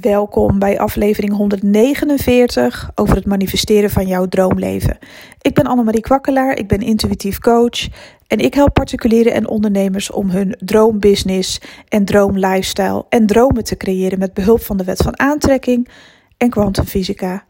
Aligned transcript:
Welkom 0.00 0.58
bij 0.58 0.78
aflevering 0.78 1.32
149 1.32 2.90
over 2.94 3.16
het 3.16 3.26
manifesteren 3.26 3.90
van 3.90 4.06
jouw 4.06 4.26
droomleven. 4.26 4.98
Ik 5.40 5.54
ben 5.54 5.66
Annemarie 5.66 6.00
Kwakkelaar, 6.00 6.58
ik 6.58 6.68
ben 6.68 6.80
intuïtief 6.80 7.38
coach 7.38 7.88
en 8.26 8.38
ik 8.38 8.54
help 8.54 8.72
particulieren 8.72 9.32
en 9.32 9.48
ondernemers 9.48 10.10
om 10.10 10.30
hun 10.30 10.56
droombusiness 10.58 11.60
en 11.88 12.04
droomlifestyle 12.04 13.04
en 13.08 13.26
dromen 13.26 13.64
te 13.64 13.76
creëren 13.76 14.18
met 14.18 14.34
behulp 14.34 14.62
van 14.62 14.76
de 14.76 14.84
wet 14.84 15.02
van 15.02 15.18
aantrekking 15.18 15.88
en 16.36 16.50
kwantumfysica. 16.50 17.44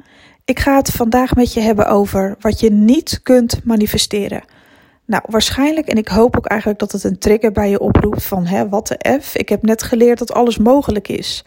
Ik 0.44 0.58
ga 0.58 0.76
het 0.76 0.90
vandaag 0.90 1.34
met 1.34 1.52
je 1.52 1.60
hebben 1.60 1.88
over 1.88 2.36
wat 2.40 2.60
je 2.60 2.70
niet 2.70 3.20
kunt 3.22 3.64
manifesteren. 3.64 4.44
Nou, 5.04 5.22
waarschijnlijk, 5.26 5.86
en 5.86 5.96
ik 5.96 6.08
hoop 6.08 6.36
ook 6.36 6.46
eigenlijk 6.46 6.80
dat 6.80 6.92
het 6.92 7.04
een 7.04 7.18
trigger 7.18 7.52
bij 7.52 7.70
je 7.70 7.80
oproept 7.80 8.24
van, 8.24 8.46
hè, 8.46 8.68
wat 8.68 8.86
de 8.86 9.18
F? 9.20 9.36
Ik 9.36 9.48
heb 9.48 9.62
net 9.62 9.82
geleerd 9.82 10.18
dat 10.18 10.32
alles 10.32 10.58
mogelijk 10.58 11.08
is. 11.08 11.44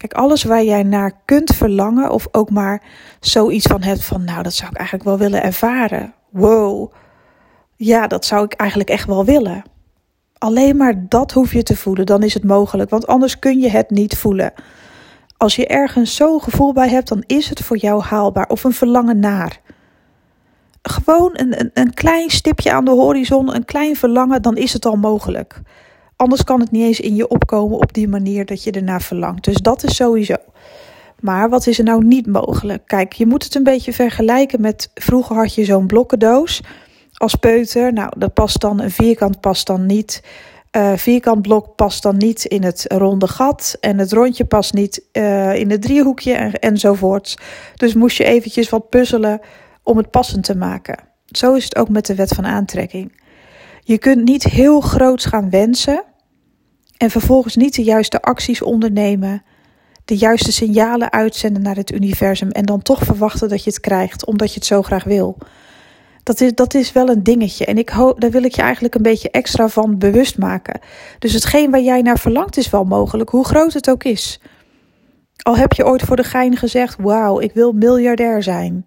Kijk, 0.00 0.12
alles 0.12 0.42
waar 0.42 0.64
jij 0.64 0.82
naar 0.82 1.12
kunt 1.24 1.54
verlangen 1.54 2.10
of 2.10 2.28
ook 2.32 2.50
maar 2.50 2.82
zoiets 3.20 3.66
van 3.66 3.82
hebt 3.82 4.04
van, 4.04 4.24
nou, 4.24 4.42
dat 4.42 4.54
zou 4.54 4.70
ik 4.70 4.76
eigenlijk 4.76 5.08
wel 5.08 5.18
willen 5.18 5.42
ervaren. 5.42 6.14
Wow, 6.30 6.92
ja, 7.76 8.06
dat 8.06 8.24
zou 8.24 8.44
ik 8.44 8.52
eigenlijk 8.52 8.90
echt 8.90 9.06
wel 9.06 9.24
willen. 9.24 9.62
Alleen 10.38 10.76
maar 10.76 11.08
dat 11.08 11.32
hoef 11.32 11.52
je 11.52 11.62
te 11.62 11.76
voelen, 11.76 12.06
dan 12.06 12.22
is 12.22 12.34
het 12.34 12.44
mogelijk, 12.44 12.90
want 12.90 13.06
anders 13.06 13.38
kun 13.38 13.60
je 13.60 13.70
het 13.70 13.90
niet 13.90 14.16
voelen. 14.16 14.52
Als 15.36 15.56
je 15.56 15.66
ergens 15.66 16.16
zo'n 16.16 16.42
gevoel 16.42 16.72
bij 16.72 16.88
hebt, 16.88 17.08
dan 17.08 17.24
is 17.26 17.48
het 17.48 17.60
voor 17.60 17.76
jou 17.76 18.02
haalbaar 18.02 18.48
of 18.48 18.64
een 18.64 18.72
verlangen 18.72 19.18
naar. 19.18 19.60
Gewoon 20.82 21.30
een, 21.32 21.60
een, 21.60 21.70
een 21.74 21.94
klein 21.94 22.30
stipje 22.30 22.72
aan 22.72 22.84
de 22.84 22.90
horizon, 22.90 23.54
een 23.54 23.64
klein 23.64 23.96
verlangen, 23.96 24.42
dan 24.42 24.56
is 24.56 24.72
het 24.72 24.86
al 24.86 24.96
mogelijk. 24.96 25.60
Anders 26.20 26.44
kan 26.44 26.60
het 26.60 26.70
niet 26.70 26.84
eens 26.84 27.00
in 27.00 27.16
je 27.16 27.28
opkomen 27.28 27.78
op 27.78 27.94
die 27.94 28.08
manier 28.08 28.44
dat 28.44 28.64
je 28.64 28.70
ernaar 28.70 29.02
verlangt. 29.02 29.44
Dus 29.44 29.56
dat 29.56 29.84
is 29.84 29.96
sowieso. 29.96 30.34
Maar 31.20 31.48
wat 31.48 31.66
is 31.66 31.78
er 31.78 31.84
nou 31.84 32.04
niet 32.04 32.26
mogelijk? 32.26 32.82
Kijk, 32.86 33.12
je 33.12 33.26
moet 33.26 33.44
het 33.44 33.54
een 33.54 33.62
beetje 33.62 33.92
vergelijken 33.92 34.60
met 34.60 34.90
vroeger 34.94 35.36
had 35.36 35.54
je 35.54 35.64
zo'n 35.64 35.86
blokkendoos 35.86 36.62
als 37.14 37.34
peuter. 37.34 37.92
Nou, 37.92 38.12
dat 38.18 38.34
past 38.34 38.60
dan, 38.60 38.80
een 38.80 38.90
vierkant 38.90 39.40
past 39.40 39.66
dan 39.66 39.86
niet. 39.86 40.22
Uh, 40.76 40.92
vierkant 40.96 41.42
blok 41.42 41.74
past 41.74 42.02
dan 42.02 42.16
niet 42.16 42.44
in 42.44 42.62
het 42.62 42.84
ronde 42.88 43.28
gat. 43.28 43.76
En 43.80 43.98
het 43.98 44.12
rondje 44.12 44.44
past 44.44 44.74
niet 44.74 45.02
uh, 45.12 45.54
in 45.54 45.70
het 45.70 45.82
driehoekje 45.82 46.32
en, 46.32 46.52
enzovoort. 46.52 47.38
Dus 47.74 47.94
moest 47.94 48.16
je 48.16 48.24
eventjes 48.24 48.68
wat 48.68 48.88
puzzelen 48.88 49.40
om 49.82 49.96
het 49.96 50.10
passend 50.10 50.44
te 50.44 50.56
maken. 50.56 50.98
Zo 51.26 51.54
is 51.54 51.64
het 51.64 51.76
ook 51.76 51.88
met 51.88 52.06
de 52.06 52.14
wet 52.14 52.28
van 52.28 52.46
aantrekking. 52.46 53.18
Je 53.80 53.98
kunt 53.98 54.24
niet 54.24 54.44
heel 54.44 54.80
groots 54.80 55.24
gaan 55.24 55.50
wensen 55.50 56.04
en 57.00 57.10
vervolgens 57.10 57.56
niet 57.56 57.74
de 57.74 57.82
juiste 57.82 58.22
acties 58.22 58.62
ondernemen, 58.62 59.42
de 60.04 60.16
juiste 60.16 60.52
signalen 60.52 61.12
uitzenden 61.12 61.62
naar 61.62 61.76
het 61.76 61.92
universum 61.92 62.50
en 62.50 62.64
dan 62.64 62.82
toch 62.82 63.02
verwachten 63.02 63.48
dat 63.48 63.64
je 63.64 63.70
het 63.70 63.80
krijgt 63.80 64.26
omdat 64.26 64.48
je 64.48 64.54
het 64.54 64.66
zo 64.66 64.82
graag 64.82 65.04
wil. 65.04 65.38
Dat 66.22 66.40
is, 66.40 66.52
dat 66.54 66.74
is 66.74 66.92
wel 66.92 67.08
een 67.08 67.22
dingetje. 67.22 67.64
En 67.64 67.78
ik 67.78 67.92
daar 68.16 68.30
wil 68.30 68.42
ik 68.42 68.54
je 68.54 68.62
eigenlijk 68.62 68.94
een 68.94 69.02
beetje 69.02 69.30
extra 69.30 69.68
van 69.68 69.98
bewust 69.98 70.38
maken. 70.38 70.80
Dus 71.18 71.32
hetgeen 71.32 71.70
waar 71.70 71.80
jij 71.80 72.02
naar 72.02 72.18
verlangt 72.18 72.56
is 72.56 72.70
wel 72.70 72.84
mogelijk, 72.84 73.30
hoe 73.30 73.44
groot 73.44 73.72
het 73.72 73.90
ook 73.90 74.04
is. 74.04 74.40
Al 75.42 75.56
heb 75.56 75.72
je 75.72 75.86
ooit 75.86 76.02
voor 76.02 76.16
de 76.16 76.24
gein 76.24 76.56
gezegd: 76.56 76.96
Wauw, 76.98 77.40
ik 77.40 77.52
wil 77.52 77.72
miljardair 77.72 78.42
zijn. 78.42 78.82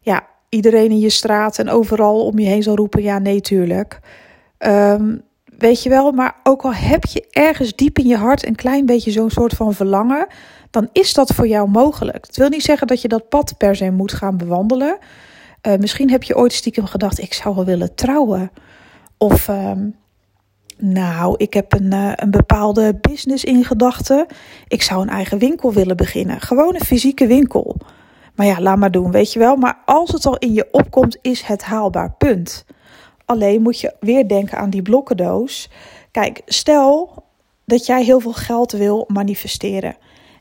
Ja, 0.00 0.26
iedereen 0.48 0.90
in 0.90 0.98
je 0.98 1.10
straat 1.10 1.58
en 1.58 1.68
overal 1.68 2.26
om 2.26 2.38
je 2.38 2.46
heen 2.46 2.62
zal 2.62 2.76
roepen: 2.76 3.02
Ja, 3.02 3.18
nee, 3.18 3.40
tuurlijk. 3.40 4.00
Um, 4.58 5.22
weet 5.58 5.82
je 5.82 5.88
wel, 5.88 6.12
maar 6.12 6.36
ook 6.42 6.62
al 6.62 6.74
heb 6.74 7.04
je 7.04 7.26
ergens 7.30 7.74
diep 7.74 7.98
in 7.98 8.06
je 8.06 8.16
hart 8.16 8.46
een 8.46 8.54
klein 8.54 8.86
beetje 8.86 9.10
zo'n 9.10 9.30
soort 9.30 9.52
van 9.52 9.74
verlangen, 9.74 10.26
dan 10.70 10.88
is 10.92 11.14
dat 11.14 11.32
voor 11.32 11.46
jou 11.46 11.68
mogelijk. 11.68 12.26
Het 12.26 12.36
wil 12.36 12.48
niet 12.48 12.62
zeggen 12.62 12.86
dat 12.86 13.02
je 13.02 13.08
dat 13.08 13.28
pad 13.28 13.54
per 13.58 13.76
se 13.76 13.90
moet 13.90 14.12
gaan 14.12 14.36
bewandelen. 14.36 14.98
Uh, 15.62 15.76
misschien 15.76 16.10
heb 16.10 16.22
je 16.22 16.36
ooit 16.36 16.52
stiekem 16.52 16.86
gedacht: 16.86 17.18
ik 17.18 17.32
zou 17.32 17.54
wel 17.54 17.64
willen 17.64 17.94
trouwen. 17.94 18.50
Of. 19.18 19.48
Um, 19.48 19.96
nou, 20.78 21.34
ik 21.36 21.54
heb 21.54 21.72
een, 21.72 21.92
uh, 21.92 22.12
een 22.14 22.30
bepaalde 22.30 22.98
business 23.00 23.44
in 23.44 23.64
gedachten. 23.64 24.26
Ik 24.68 24.82
zou 24.82 25.02
een 25.02 25.08
eigen 25.08 25.38
winkel 25.38 25.72
willen 25.72 25.96
beginnen. 25.96 26.40
Gewoon 26.40 26.74
een 26.74 26.84
fysieke 26.84 27.26
winkel. 27.26 27.76
Maar 28.34 28.46
ja, 28.46 28.60
laat 28.60 28.78
maar 28.78 28.90
doen, 28.90 29.10
weet 29.10 29.32
je 29.32 29.38
wel. 29.38 29.56
Maar 29.56 29.78
als 29.84 30.12
het 30.12 30.26
al 30.26 30.36
in 30.36 30.52
je 30.52 30.68
opkomt, 30.70 31.18
is 31.22 31.42
het 31.42 31.62
haalbaar. 31.62 32.12
Punt. 32.12 32.64
Alleen 33.24 33.62
moet 33.62 33.80
je 33.80 33.94
weer 34.00 34.28
denken 34.28 34.58
aan 34.58 34.70
die 34.70 34.82
blokkendoos. 34.82 35.70
Kijk, 36.10 36.42
stel 36.46 37.22
dat 37.64 37.86
jij 37.86 38.04
heel 38.04 38.20
veel 38.20 38.32
geld 38.32 38.72
wil 38.72 39.04
manifesteren. 39.08 39.96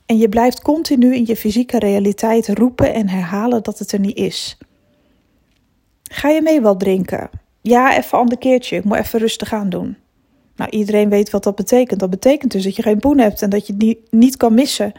En 0.05 0.17
je 0.17 0.29
blijft 0.29 0.61
continu 0.61 1.15
in 1.15 1.25
je 1.25 1.35
fysieke 1.35 1.79
realiteit 1.79 2.47
roepen 2.47 2.93
en 2.93 3.09
herhalen 3.09 3.63
dat 3.63 3.79
het 3.79 3.91
er 3.91 3.99
niet 3.99 4.17
is. 4.17 4.57
Ga 6.03 6.29
je 6.29 6.41
mee 6.41 6.61
wat 6.61 6.79
drinken? 6.79 7.29
Ja, 7.61 7.97
even 7.97 8.17
ander 8.17 8.37
keertje. 8.37 8.75
Ik 8.75 8.83
moet 8.83 8.97
even 8.97 9.19
rustig 9.19 9.53
aan 9.53 9.69
doen. 9.69 9.97
Nou, 10.55 10.69
iedereen 10.69 11.09
weet 11.09 11.29
wat 11.29 11.43
dat 11.43 11.55
betekent. 11.55 11.99
Dat 11.99 12.09
betekent 12.09 12.51
dus 12.51 12.63
dat 12.63 12.75
je 12.75 12.81
geen 12.81 12.99
poen 12.99 13.17
hebt 13.17 13.41
en 13.41 13.49
dat 13.49 13.67
je 13.67 13.73
het 13.77 13.97
niet 14.09 14.37
kan 14.37 14.53
missen. 14.53 14.91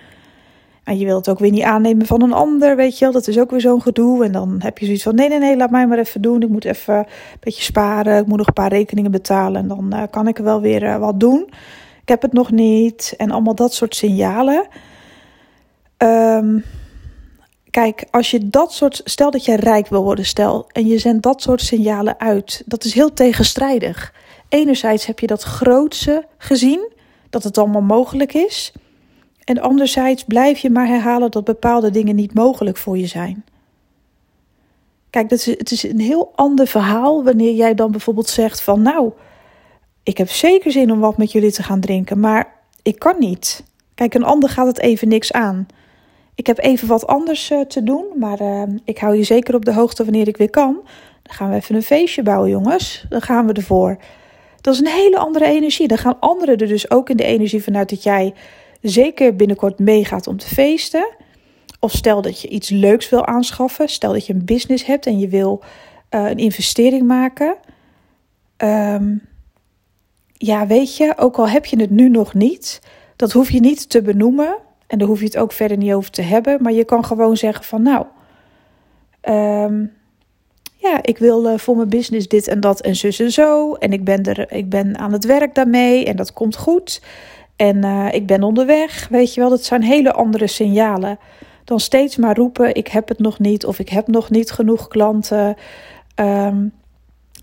En 0.85 0.99
je 0.99 1.05
wilt 1.05 1.27
het 1.27 1.29
ook 1.29 1.41
weer 1.41 1.51
niet 1.51 1.63
aannemen 1.63 2.07
van 2.07 2.23
een 2.23 2.33
ander, 2.33 2.77
weet 2.77 2.99
je 2.99 3.05
wel. 3.05 3.13
Dat 3.13 3.29
is 3.29 3.39
ook 3.39 3.51
weer 3.51 3.61
zo'n 3.61 3.83
gedoe. 3.83 4.25
En 4.25 4.33
dan 4.33 4.57
heb 4.59 4.79
je 4.79 4.85
zoiets 4.85 5.03
van, 5.03 5.15
nee, 5.15 5.29
nee, 5.29 5.39
nee, 5.39 5.57
laat 5.57 5.71
mij 5.71 5.87
maar 5.87 5.99
even 5.99 6.23
doen. 6.23 6.43
Ik 6.43 6.49
moet 6.49 6.65
even 6.65 6.95
een 6.97 7.07
beetje 7.41 7.63
sparen. 7.63 8.19
Ik 8.19 8.27
moet 8.27 8.39
nog 8.39 8.47
een 8.47 8.53
paar 8.53 8.73
rekeningen 8.73 9.11
betalen. 9.11 9.61
En 9.61 9.69
dan 9.69 9.91
uh, 9.95 10.03
kan 10.11 10.29
ik 10.29 10.37
wel 10.39 10.61
weer 10.61 10.83
uh, 10.83 10.97
wat 10.97 11.21
doen. 11.21 11.47
Ik 12.03 12.09
heb 12.09 12.23
het 12.23 12.33
nog 12.33 12.51
niet. 12.51 13.15
En 13.17 13.31
allemaal 13.31 13.55
dat 13.55 13.75
soort 13.75 13.95
signalen. 13.95 14.67
Um, 15.99 16.65
kijk, 17.71 18.05
als 18.11 18.31
je 18.31 18.49
dat 18.49 18.73
soort... 18.73 19.01
Stel 19.05 19.31
dat 19.31 19.45
je 19.45 19.57
rijk 19.57 19.89
wil 19.89 20.03
worden, 20.03 20.25
stel. 20.25 20.67
En 20.73 20.87
je 20.87 20.99
zendt 20.99 21.23
dat 21.23 21.43
soort 21.43 21.61
signalen 21.61 22.21
uit. 22.21 22.63
Dat 22.67 22.85
is 22.85 22.95
heel 22.95 23.13
tegenstrijdig. 23.13 24.15
Enerzijds 24.49 25.07
heb 25.07 25.19
je 25.19 25.27
dat 25.27 25.43
grootse 25.43 26.25
gezien. 26.39 26.93
Dat 27.31 27.43
het 27.43 27.59
allemaal 27.59 27.83
mogelijk 27.83 28.35
is. 28.35 28.73
En 29.45 29.61
anderzijds 29.61 30.25
blijf 30.25 30.59
je 30.59 30.71
maar 30.71 30.87
herhalen 30.87 31.31
dat 31.31 31.45
bepaalde 31.45 31.91
dingen 31.91 32.17
niet 32.17 32.35
mogelijk 32.35 32.77
voor 32.77 32.99
je 32.99 33.07
zijn. 33.07 33.45
Kijk, 35.11 35.29
dat 35.29 35.39
is, 35.39 35.47
het 35.47 35.71
is 35.71 35.83
een 35.83 36.01
heel 36.01 36.33
ander 36.35 36.67
verhaal 36.67 37.25
wanneer 37.25 37.55
jij 37.55 37.75
dan 37.75 37.91
bijvoorbeeld 37.91 38.29
zegt 38.29 38.61
van 38.61 38.83
nou, 38.83 39.13
ik 40.03 40.19
heb 40.19 40.29
zeker 40.29 40.71
zin 40.71 40.93
om 40.93 41.01
wat 41.01 41.19
met 41.19 41.33
jullie 41.33 41.53
te 41.53 41.63
gaan 41.63 41.81
drinken, 41.81 42.21
maar 42.21 42.53
ik 42.83 42.99
kan 42.99 43.17
niet. 43.19 43.65
Kijk, 43.95 44.15
een 44.15 44.25
ander 44.25 44.49
gaat 44.49 44.67
het 44.67 44.79
even 44.79 45.09
niks 45.09 45.33
aan. 45.33 45.67
Ik 46.35 46.47
heb 46.47 46.59
even 46.59 46.89
wat 46.89 47.07
anders 47.07 47.51
uh, 47.51 47.61
te 47.61 47.83
doen, 47.83 48.05
maar 48.15 48.41
uh, 48.41 48.63
ik 48.85 48.99
hou 48.99 49.17
je 49.17 49.23
zeker 49.23 49.55
op 49.55 49.65
de 49.65 49.73
hoogte 49.73 50.05
wanneer 50.05 50.29
ik 50.29 50.37
weer 50.37 50.51
kan. 50.51 50.73
Dan 51.23 51.35
gaan 51.35 51.51
we 51.51 51.57
even 51.57 51.75
een 51.75 51.83
feestje 51.83 52.23
bouwen, 52.23 52.51
jongens. 52.51 53.07
Dan 53.09 53.23
gaan 53.23 53.47
we 53.47 53.53
ervoor. 53.53 53.97
Dat 54.61 54.75
is 54.75 54.81
een 54.81 54.87
hele 54.87 55.19
andere 55.19 55.45
energie. 55.45 55.89
Dan 55.89 55.99
gaan 55.99 56.21
anderen 56.21 56.57
er 56.57 56.69
dus 56.69 56.91
ook 56.91 57.11
in 57.11 57.17
de 57.17 57.25
energie 57.25 57.63
vanuit 57.63 57.91
dat 57.91 58.03
jij 58.03 58.35
zeker 58.91 59.37
binnenkort 59.37 59.79
meegaat 59.79 60.27
om 60.27 60.37
te 60.37 60.47
feesten. 60.47 61.17
Of 61.81 61.93
stel 61.93 62.23
dat 62.23 62.41
je 62.41 62.49
iets 62.49 62.69
leuks 62.69 63.09
wil 63.09 63.27
aanschaffen. 63.27 63.89
Stel 63.89 64.13
dat 64.13 64.27
je 64.27 64.33
een 64.33 64.45
business 64.45 64.85
hebt 64.85 65.07
en 65.07 65.19
je 65.19 65.29
wil 65.29 65.63
uh, 66.11 66.29
een 66.31 66.39
investering 66.39 67.07
maken. 67.07 67.57
Um, 68.57 69.23
ja, 70.33 70.67
weet 70.67 70.97
je, 70.97 71.15
ook 71.17 71.37
al 71.37 71.49
heb 71.49 71.65
je 71.65 71.81
het 71.81 71.91
nu 71.91 72.09
nog 72.09 72.35
niet, 72.35 72.81
dat 73.17 73.33
hoef 73.33 73.51
je 73.51 73.61
niet 73.61 73.89
te 73.89 74.03
benoemen. 74.03 74.57
En 74.87 74.99
daar 74.99 75.09
hoef 75.09 75.19
je 75.19 75.25
het 75.25 75.37
ook 75.37 75.53
verder 75.53 75.77
niet 75.77 75.93
over 75.93 76.11
te 76.11 76.23
hebben. 76.23 76.63
Maar 76.63 76.73
je 76.73 76.85
kan 76.85 77.05
gewoon 77.05 77.37
zeggen 77.37 77.65
van 77.65 77.83
nou, 77.83 78.07
um, 79.29 79.93
ja, 80.77 81.03
ik 81.03 81.19
wil 81.19 81.47
uh, 81.47 81.59
voor 81.59 81.77
mijn 81.77 81.89
business 81.89 82.29
dit 82.29 82.49
en 82.49 82.61
dat 82.61 82.81
en 82.81 82.97
zus 82.97 83.21
en 83.21 83.31
zo. 83.31 83.75
En 83.75 83.93
ik 83.93 84.05
ben, 84.05 84.23
er, 84.23 84.53
ik 84.53 84.69
ben 84.69 84.99
aan 84.99 85.13
het 85.13 85.25
werk 85.25 85.55
daarmee 85.55 86.05
en 86.05 86.17
dat 86.17 86.33
komt 86.33 86.57
goed. 86.57 87.03
En 87.57 87.85
uh, 87.85 88.13
ik 88.13 88.27
ben 88.27 88.43
onderweg, 88.43 89.09
weet 89.09 89.35
je 89.35 89.41
wel. 89.41 89.51
Dat 89.51 89.65
zijn 89.65 89.83
hele 89.83 90.13
andere 90.13 90.47
signalen 90.47 91.19
dan 91.65 91.81
steeds 91.81 92.17
maar 92.17 92.37
roepen: 92.37 92.75
ik 92.75 92.89
heb 92.89 93.09
het 93.09 93.19
nog 93.19 93.39
niet 93.39 93.67
of 93.67 93.79
ik 93.79 93.89
heb 93.89 94.07
nog 94.07 94.31
niet 94.31 94.51
genoeg 94.51 94.89
klanten. 94.89 95.57
Um, 96.21 96.73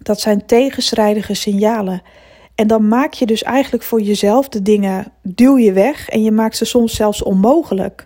dat 0.02 0.20
zijn 0.20 0.46
tegenstrijdige 0.46 1.34
signalen. 1.34 2.02
En 2.56 2.68
dan 2.68 2.88
maak 2.88 3.14
je 3.14 3.26
dus 3.26 3.44
eigenlijk 3.44 3.84
voor 3.84 4.02
jezelf 4.02 4.50
de 4.50 4.62
dingen, 4.62 5.12
duw 5.22 5.58
je 5.58 5.74
weg 5.74 6.10
en 6.10 6.24
je 6.24 6.32
maakt 6.32 6.58
ze 6.58 6.66
soms 6.66 6.96
zelfs 6.96 7.24
onmogelijk. 7.24 8.06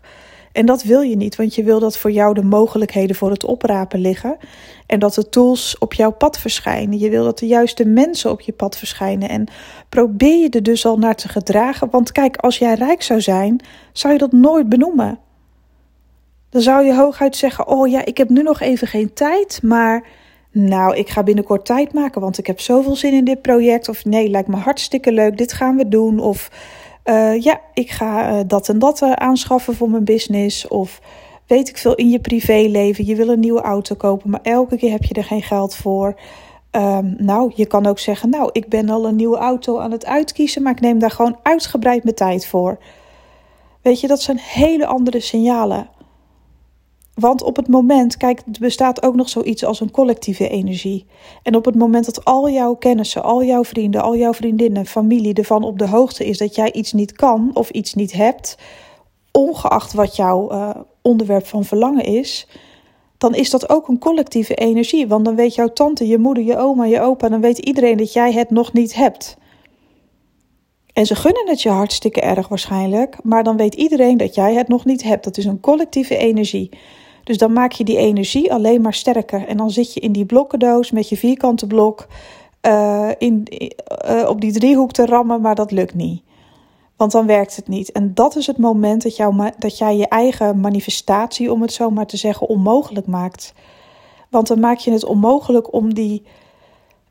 En 0.55 0.65
dat 0.65 0.83
wil 0.83 1.01
je 1.01 1.15
niet, 1.15 1.35
want 1.35 1.55
je 1.55 1.63
wil 1.63 1.79
dat 1.79 1.97
voor 1.97 2.11
jou 2.11 2.33
de 2.33 2.43
mogelijkheden 2.43 3.15
voor 3.15 3.29
het 3.29 3.45
oprapen 3.45 3.99
liggen. 3.99 4.37
En 4.85 4.99
dat 4.99 5.13
de 5.13 5.29
tools 5.29 5.77
op 5.77 5.93
jouw 5.93 6.11
pad 6.11 6.39
verschijnen. 6.39 6.99
Je 6.99 7.09
wil 7.09 7.23
dat 7.23 7.39
de 7.39 7.47
juiste 7.47 7.85
mensen 7.85 8.31
op 8.31 8.41
je 8.41 8.51
pad 8.51 8.77
verschijnen. 8.77 9.29
En 9.29 9.47
probeer 9.89 10.41
je 10.41 10.49
er 10.49 10.63
dus 10.63 10.85
al 10.85 10.97
naar 10.97 11.15
te 11.15 11.29
gedragen. 11.29 11.89
Want 11.89 12.11
kijk, 12.11 12.37
als 12.37 12.57
jij 12.57 12.73
rijk 12.73 13.01
zou 13.01 13.21
zijn, 13.21 13.59
zou 13.91 14.13
je 14.13 14.19
dat 14.19 14.31
nooit 14.31 14.69
benoemen. 14.69 15.19
Dan 16.49 16.61
zou 16.61 16.85
je 16.85 16.95
hooguit 16.95 17.35
zeggen: 17.35 17.67
Oh 17.67 17.87
ja, 17.87 18.05
ik 18.05 18.17
heb 18.17 18.29
nu 18.29 18.41
nog 18.41 18.59
even 18.59 18.87
geen 18.87 19.13
tijd, 19.13 19.59
maar. 19.63 20.07
Nou, 20.57 20.95
ik 20.95 21.09
ga 21.09 21.23
binnenkort 21.23 21.65
tijd 21.65 21.93
maken, 21.93 22.21
want 22.21 22.37
ik 22.37 22.47
heb 22.47 22.59
zoveel 22.59 22.95
zin 22.95 23.13
in 23.13 23.25
dit 23.25 23.41
project. 23.41 23.89
Of 23.89 24.05
nee, 24.05 24.29
lijkt 24.29 24.47
me 24.47 24.55
hartstikke 24.55 25.11
leuk, 25.11 25.37
dit 25.37 25.53
gaan 25.53 25.75
we 25.75 25.87
doen. 25.87 26.19
Of 26.19 26.49
Uh, 27.05 27.41
ja, 27.41 27.61
ik 27.73 27.91
ga 27.91 28.43
dat 28.43 28.69
en 28.69 28.79
dat 28.79 29.01
aanschaffen 29.01 29.75
voor 29.75 29.89
mijn 29.89 30.03
business. 30.03 30.67
Of 30.67 31.01
weet 31.47 31.69
ik 31.69 31.77
veel 31.77 31.95
in 31.95 32.09
je 32.09 32.19
privéleven. 32.19 33.05
Je 33.05 33.15
wil 33.15 33.29
een 33.29 33.39
nieuwe 33.39 33.61
auto 33.61 33.95
kopen, 33.95 34.29
maar 34.29 34.39
elke 34.43 34.77
keer 34.77 34.91
heb 34.91 35.03
je 35.03 35.13
er 35.13 35.23
geen 35.23 35.43
geld 35.43 35.75
voor. 35.75 36.19
Um, 36.71 37.15
nou, 37.17 37.51
je 37.55 37.65
kan 37.65 37.85
ook 37.85 37.99
zeggen, 37.99 38.29
nou, 38.29 38.49
ik 38.51 38.69
ben 38.69 38.89
al 38.89 39.05
een 39.05 39.15
nieuwe 39.15 39.37
auto 39.37 39.79
aan 39.79 39.91
het 39.91 40.05
uitkiezen, 40.05 40.61
maar 40.61 40.71
ik 40.71 40.79
neem 40.79 40.99
daar 40.99 41.11
gewoon 41.11 41.37
uitgebreid 41.43 42.03
mijn 42.03 42.15
tijd 42.15 42.47
voor. 42.47 42.77
Weet 43.81 43.99
je, 43.99 44.07
dat 44.07 44.21
zijn 44.21 44.37
hele 44.39 44.85
andere 44.85 45.19
signalen. 45.19 45.89
Want 47.15 47.43
op 47.43 47.55
het 47.55 47.67
moment, 47.67 48.17
kijk, 48.17 48.39
er 48.39 48.59
bestaat 48.59 49.03
ook 49.03 49.15
nog 49.15 49.29
zoiets 49.29 49.65
als 49.65 49.79
een 49.79 49.91
collectieve 49.91 50.49
energie. 50.49 51.05
En 51.43 51.55
op 51.55 51.65
het 51.65 51.75
moment 51.75 52.05
dat 52.05 52.25
al 52.25 52.49
jouw 52.49 52.75
kennissen, 52.75 53.23
al 53.23 53.43
jouw 53.43 53.63
vrienden, 53.63 54.01
al 54.01 54.15
jouw 54.15 54.33
vriendinnen, 54.33 54.85
familie 54.85 55.33
ervan 55.33 55.63
op 55.63 55.79
de 55.79 55.87
hoogte 55.87 56.25
is 56.25 56.37
dat 56.37 56.55
jij 56.55 56.73
iets 56.73 56.93
niet 56.93 57.11
kan 57.11 57.51
of 57.53 57.69
iets 57.69 57.93
niet 57.93 58.13
hebt, 58.13 58.57
ongeacht 59.31 59.93
wat 59.93 60.15
jouw 60.15 60.51
uh, 60.51 60.69
onderwerp 61.01 61.45
van 61.45 61.63
verlangen 61.63 62.03
is, 62.03 62.47
dan 63.17 63.35
is 63.35 63.49
dat 63.49 63.69
ook 63.69 63.87
een 63.87 63.99
collectieve 63.99 64.55
energie. 64.55 65.07
Want 65.07 65.25
dan 65.25 65.35
weet 65.35 65.55
jouw 65.55 65.73
tante, 65.73 66.07
je 66.07 66.17
moeder, 66.17 66.43
je 66.43 66.57
oma, 66.57 66.85
je 66.85 67.01
opa, 67.01 67.29
dan 67.29 67.41
weet 67.41 67.57
iedereen 67.57 67.97
dat 67.97 68.13
jij 68.13 68.33
het 68.33 68.49
nog 68.49 68.73
niet 68.73 68.95
hebt. 68.95 69.37
En 70.93 71.05
ze 71.05 71.15
gunnen 71.15 71.47
het 71.47 71.61
je 71.61 71.69
hartstikke 71.69 72.21
erg 72.21 72.47
waarschijnlijk, 72.47 73.17
maar 73.23 73.43
dan 73.43 73.57
weet 73.57 73.75
iedereen 73.75 74.17
dat 74.17 74.35
jij 74.35 74.53
het 74.53 74.67
nog 74.67 74.85
niet 74.85 75.03
hebt. 75.03 75.23
Dat 75.23 75.37
is 75.37 75.45
een 75.45 75.59
collectieve 75.59 76.17
energie. 76.17 76.69
Dus 77.25 77.37
dan 77.37 77.53
maak 77.53 77.71
je 77.71 77.83
die 77.83 77.97
energie 77.97 78.53
alleen 78.53 78.81
maar 78.81 78.93
sterker. 78.93 79.47
En 79.47 79.57
dan 79.57 79.71
zit 79.71 79.93
je 79.93 79.99
in 79.99 80.11
die 80.11 80.25
blokkendoos 80.25 80.91
met 80.91 81.09
je 81.09 81.17
vierkante 81.17 81.67
blok 81.67 82.07
uh, 82.61 83.09
in, 83.17 83.47
uh, 84.07 84.29
op 84.29 84.41
die 84.41 84.51
driehoek 84.51 84.91
te 84.91 85.05
rammen, 85.05 85.41
maar 85.41 85.55
dat 85.55 85.71
lukt 85.71 85.93
niet. 85.93 86.21
Want 86.95 87.11
dan 87.11 87.25
werkt 87.25 87.55
het 87.55 87.67
niet. 87.67 87.91
En 87.91 88.13
dat 88.13 88.35
is 88.35 88.47
het 88.47 88.57
moment 88.57 89.03
dat, 89.03 89.15
jou, 89.15 89.49
dat 89.57 89.77
jij 89.77 89.97
je 89.97 90.07
eigen 90.07 90.59
manifestatie, 90.59 91.51
om 91.51 91.61
het 91.61 91.73
zo 91.73 91.89
maar 91.89 92.05
te 92.05 92.17
zeggen, 92.17 92.47
onmogelijk 92.47 93.07
maakt. 93.07 93.53
Want 94.29 94.47
dan 94.47 94.59
maak 94.59 94.77
je 94.77 94.91
het 94.91 95.05
onmogelijk 95.05 95.73
om 95.73 95.93
die 95.93 96.23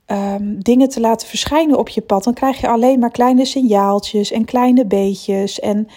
um, 0.06 0.62
dingen 0.62 0.88
te 0.88 1.00
laten 1.00 1.28
verschijnen 1.28 1.78
op 1.78 1.88
je 1.88 2.00
pad. 2.00 2.25
Dan 2.25 2.34
krijg 2.34 2.60
je 2.60 2.69
alleen 2.69 2.99
maar 2.99 3.10
kleine 3.10 3.44
signaaltjes 3.44 4.31
en 4.31 4.44
kleine 4.44 4.87
beetjes. 4.87 5.60
En 5.60 5.88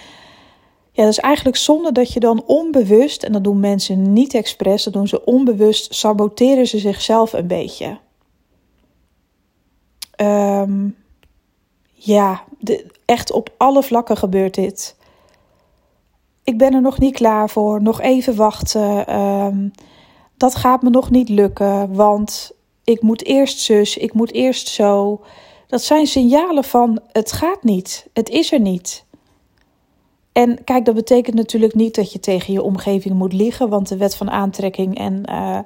ja, 0.97 1.03
dat 1.03 1.11
is 1.11 1.19
eigenlijk 1.19 1.57
zonde 1.57 1.91
dat 1.91 2.13
je 2.13 2.19
dan 2.19 2.43
onbewust, 2.45 3.23
en 3.23 3.31
dat 3.31 3.43
doen 3.43 3.59
mensen 3.59 4.13
niet 4.13 4.33
expres, 4.33 4.83
dat 4.83 4.93
doen 4.93 5.07
ze 5.07 5.25
onbewust, 5.25 5.95
saboteren 5.95 6.67
ze 6.67 6.79
zichzelf 6.79 7.33
een 7.33 7.47
beetje. 7.47 7.97
Um, 10.21 10.95
ja, 11.93 12.43
echt 13.05 13.31
op 13.31 13.49
alle 13.57 13.83
vlakken 13.83 14.17
gebeurt 14.17 14.53
dit. 14.53 14.95
Ik 16.43 16.57
ben 16.57 16.73
er 16.73 16.81
nog 16.81 16.99
niet 16.99 17.15
klaar 17.15 17.49
voor, 17.49 17.81
nog 17.81 18.01
even 18.01 18.35
wachten. 18.35 19.19
Um, 19.19 19.71
dat 20.37 20.55
gaat 20.55 20.81
me 20.81 20.89
nog 20.89 21.09
niet 21.09 21.29
lukken, 21.29 21.93
want 21.93 22.51
ik 22.83 23.01
moet 23.01 23.25
eerst 23.25 23.59
zus, 23.59 23.97
ik 23.97 24.13
moet 24.13 24.33
eerst 24.33 24.67
zo. 24.67 25.21
Dat 25.67 25.81
zijn 25.81 26.07
signalen 26.07 26.63
van 26.63 26.99
het 27.11 27.31
gaat 27.31 27.63
niet, 27.63 28.07
het 28.13 28.29
is 28.29 28.51
er 28.51 28.59
niet. 28.59 29.05
En 30.37 30.63
kijk, 30.63 30.85
dat 30.85 30.95
betekent 30.95 31.35
natuurlijk 31.35 31.75
niet 31.75 31.95
dat 31.95 32.11
je 32.11 32.19
tegen 32.19 32.53
je 32.53 32.61
omgeving 32.61 33.15
moet 33.15 33.33
liegen, 33.33 33.69
want 33.69 33.87
de 33.87 33.97
wet 33.97 34.15
van 34.15 34.31
aantrekking 34.31 34.97
en 34.97 35.23
uh, 35.29 35.59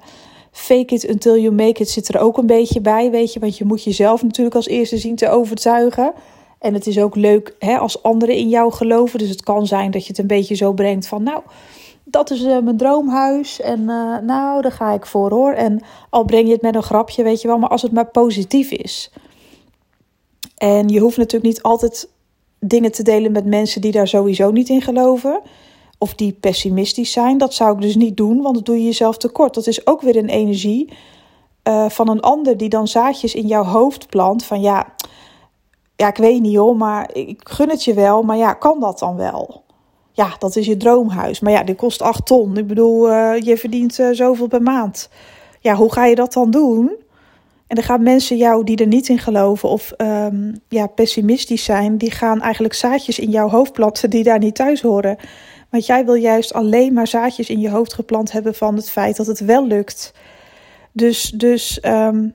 fake 0.52 0.96
it 0.96 1.10
until 1.10 1.38
you 1.38 1.54
make 1.54 1.82
it 1.82 1.90
zit 1.90 2.08
er 2.08 2.20
ook 2.20 2.38
een 2.38 2.46
beetje 2.46 2.82
bij, 2.82 3.12
weet 3.12 3.34
je. 3.34 3.40
Want 3.40 3.58
je 3.58 3.66
moet 3.66 3.84
jezelf 3.84 4.24
natuurlijk 4.24 4.56
als 4.56 4.68
eerste 4.68 4.98
zien 4.98 5.16
te 5.16 5.30
overtuigen. 5.30 6.14
En 6.60 6.74
het 6.74 6.88
is 6.88 7.00
ook 7.00 7.16
leuk 7.16 7.56
hè, 7.60 7.78
als 7.78 8.04
anderen 8.04 8.36
in 8.36 8.50
jou 8.50 8.72
geloven. 8.74 9.20
Dus 9.20 9.30
het 9.30 9.44
kan 9.44 9.68
zijn 9.68 9.92
dat 9.92 10.02
je 10.02 10.08
het 10.08 10.18
een 10.18 10.28
beetje 10.28 10.56
zo 10.56 10.74
brengt 10.74 11.08
van, 11.08 11.24
nou, 11.24 11.42
dat 12.04 12.30
is 12.30 12.42
uh, 12.42 12.60
mijn 12.60 12.78
droomhuis. 12.78 13.62
En 13.62 13.80
uh, 13.80 14.18
nou, 14.20 14.62
daar 14.62 14.72
ga 14.72 14.92
ik 14.92 15.06
voor 15.06 15.30
hoor. 15.30 15.52
En 15.52 15.82
al 16.10 16.24
breng 16.24 16.46
je 16.46 16.54
het 16.54 16.62
met 16.62 16.76
een 16.76 16.84
grapje, 16.84 17.24
weet 17.24 17.42
je 17.42 17.48
wel, 17.48 17.58
maar 17.58 17.70
als 17.70 17.82
het 17.82 17.92
maar 17.92 18.08
positief 18.08 18.72
is. 18.72 19.12
En 20.58 20.88
je 20.88 21.00
hoeft 21.00 21.18
natuurlijk 21.18 21.54
niet 21.54 21.62
altijd 21.62 22.10
dingen 22.66 22.92
te 22.92 23.04
delen 23.04 23.32
met 23.32 23.46
mensen 23.46 23.82
die 23.82 23.92
daar 23.92 24.08
sowieso 24.08 24.52
niet 24.52 24.70
in 24.70 24.82
geloven. 24.82 25.42
Of 25.98 26.16
die 26.16 26.34
pessimistisch 26.34 27.12
zijn. 27.12 27.38
Dat 27.38 27.54
zou 27.54 27.74
ik 27.76 27.82
dus 27.82 27.96
niet 27.96 28.18
doen, 28.18 28.42
want 28.42 28.56
dat 28.56 28.66
doe 28.66 28.78
je 28.78 28.84
jezelf 28.84 29.18
tekort. 29.18 29.54
Dat 29.54 29.68
is 29.68 29.88
ook 29.88 30.02
weer 30.02 30.16
een 30.16 30.30
energie 30.30 30.94
uh, 31.64 31.90
van 31.90 32.10
een 32.10 32.20
ander 32.20 32.58
die 32.58 32.70
dan 32.70 32.88
zaadjes 32.88 33.36
in 33.36 33.48
jouw 33.48 33.64
hoofd 33.64 34.10
plant. 34.10 34.44
Van 34.44 34.62
ja, 34.62 34.96
ja, 35.96 36.08
ik 36.08 36.18
weet 36.18 36.42
niet 36.42 36.56
hoor, 36.56 36.78
maar 36.78 37.10
ik 37.14 37.42
gun 37.44 37.70
het 37.70 37.84
je 37.84 37.94
wel. 37.94 38.24
Maar 38.24 38.38
ja, 38.38 38.54
kan 38.54 38.80
dat 38.80 39.00
dan 39.00 39.16
wel? 39.16 39.64
Ja, 40.12 40.36
dat 40.40 40.56
is 40.56 40.66
je 40.66 40.78
droomhuis. 40.78 41.40
Maar 41.40 41.52
ja, 41.52 41.64
dit 41.64 41.78
kost 41.78 42.02
8 42.02 42.26
ton. 42.26 42.58
Ik 42.58 42.68
bedoel, 42.68 43.10
uh, 43.10 43.40
je 43.40 43.58
verdient 43.58 44.00
uh, 44.00 44.10
zoveel 44.12 44.48
per 44.48 44.62
maand. 44.62 45.10
Ja, 45.60 45.76
hoe 45.76 45.94
ga 45.94 46.06
je 46.06 46.16
dat 46.16 46.34
dan 46.34 46.52
doen? 46.52 46.92
En 47.72 47.78
dan 47.78 47.86
gaan 47.86 48.04
mensen 48.04 48.38
jou 48.38 48.64
die 48.64 48.78
er 48.78 48.88
niet 48.88 49.10
in 49.10 49.20
geloven 49.20 49.70
of 49.70 49.94
um, 49.98 50.62
ja, 50.68 50.88
pessimistisch 50.88 51.64
zijn, 51.64 51.98
die 51.98 52.12
gaan 52.12 52.42
eigenlijk 52.42 52.74
zaadjes 52.74 53.20
in 53.20 53.30
jouw 53.30 53.50
hoofd 53.50 53.74
planten 53.74 54.10
die 54.10 54.24
daar 54.24 54.40
niet 54.40 54.56
thuis 54.56 54.82
horen. 54.82 55.18
Want 55.70 55.86
jij 55.86 56.06
wil 56.06 56.14
juist 56.14 56.54
alleen 56.54 56.94
maar 56.94 57.08
zaadjes 57.08 57.50
in 57.50 57.60
je 57.60 57.70
hoofd 57.70 57.94
geplant 57.94 58.32
hebben 58.32 58.56
van 58.56 58.76
het 58.76 58.90
feit 58.90 59.16
dat 59.16 59.28
het 59.28 59.40
wel 59.40 59.68
lukt. 59.68 60.14
Dus, 60.92 61.30
dus 61.30 61.80
um, 61.86 62.34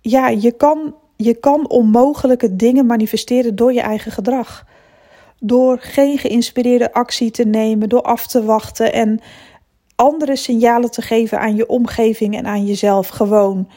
ja, 0.00 0.28
je 0.28 0.52
kan, 0.52 0.94
je 1.16 1.34
kan 1.34 1.68
onmogelijke 1.68 2.56
dingen 2.56 2.86
manifesteren 2.86 3.56
door 3.56 3.72
je 3.72 3.80
eigen 3.80 4.12
gedrag. 4.12 4.66
Door 5.40 5.78
geen 5.80 6.18
geïnspireerde 6.18 6.92
actie 6.92 7.30
te 7.30 7.44
nemen, 7.44 7.88
door 7.88 8.02
af 8.02 8.26
te 8.26 8.44
wachten 8.44 8.92
en 8.92 9.20
andere 9.94 10.36
signalen 10.36 10.90
te 10.90 11.02
geven 11.02 11.40
aan 11.40 11.56
je 11.56 11.68
omgeving 11.68 12.36
en 12.36 12.46
aan 12.46 12.66
jezelf. 12.66 13.08
Gewoon 13.08 13.68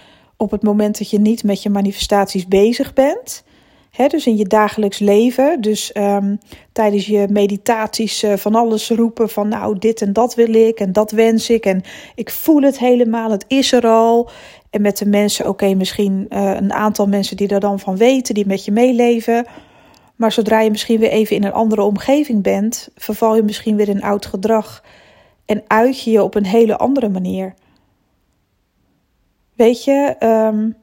op 0.42 0.52
het 0.52 0.64
moment 0.64 0.98
dat 0.98 1.10
je 1.10 1.20
niet 1.20 1.44
met 1.44 1.64
je 1.64 1.70
manifestaties 1.70 2.48
bezig 2.48 2.94
bent. 2.94 3.44
He, 3.92 4.08
dus 4.08 4.28
in 4.28 4.38
je 4.38 4.46
dagelijks 4.46 5.00
leven. 5.00 5.62
Dus 5.62 5.96
um, 5.98 6.40
tijdens 6.72 7.06
je 7.06 7.28
meditaties 7.30 8.24
uh, 8.24 8.34
van 8.34 8.56
alles 8.56 8.90
roepen 8.90 9.30
van 9.30 9.48
nou 9.48 9.80
dit 9.80 10.02
en 10.02 10.14
dat 10.14 10.36
wil 10.36 10.54
ik 10.54 10.80
en 10.80 10.92
dat 10.92 11.12
wens 11.12 11.50
ik. 11.50 11.66
En 11.66 11.82
ik 12.16 12.30
voel 12.30 12.62
het 12.62 12.80
helemaal, 12.80 13.32
het 13.32 13.46
is 13.48 13.72
er 13.72 13.88
al. 13.88 14.30
En 14.70 14.82
met 14.82 14.98
de 14.98 15.06
mensen, 15.06 15.48
oké, 15.48 15.74
misschien 15.74 16.26
uh, 16.30 16.56
een 16.56 16.74
aantal 16.74 17.08
mensen 17.08 17.38
die 17.38 17.48
er 17.48 17.60
dan 17.60 17.80
van 17.80 17.98
weten, 17.98 18.34
die 18.34 18.46
met 18.46 18.66
je 18.66 18.72
meeleven. 18.72 19.46
Maar 20.16 20.32
zodra 20.32 20.62
je 20.62 20.72
misschien 20.72 21.00
weer 21.00 21.12
even 21.12 21.36
in 21.36 21.44
een 21.44 21.54
andere 21.54 21.82
omgeving 21.82 22.44
bent, 22.44 22.90
verval 22.96 23.36
je 23.36 23.44
misschien 23.44 23.76
weer 23.76 23.90
in 23.90 24.04
oud 24.04 24.26
gedrag. 24.26 24.84
En 25.46 25.63
uit 25.68 26.04
je 26.04 26.12
je 26.12 26.24
op 26.24 26.36
een 26.36 26.46
hele 26.46 26.77
andere 26.77 27.10
manier. 27.10 27.54
Weet 29.62 29.84
je, 29.84 30.15
um, 30.20 30.75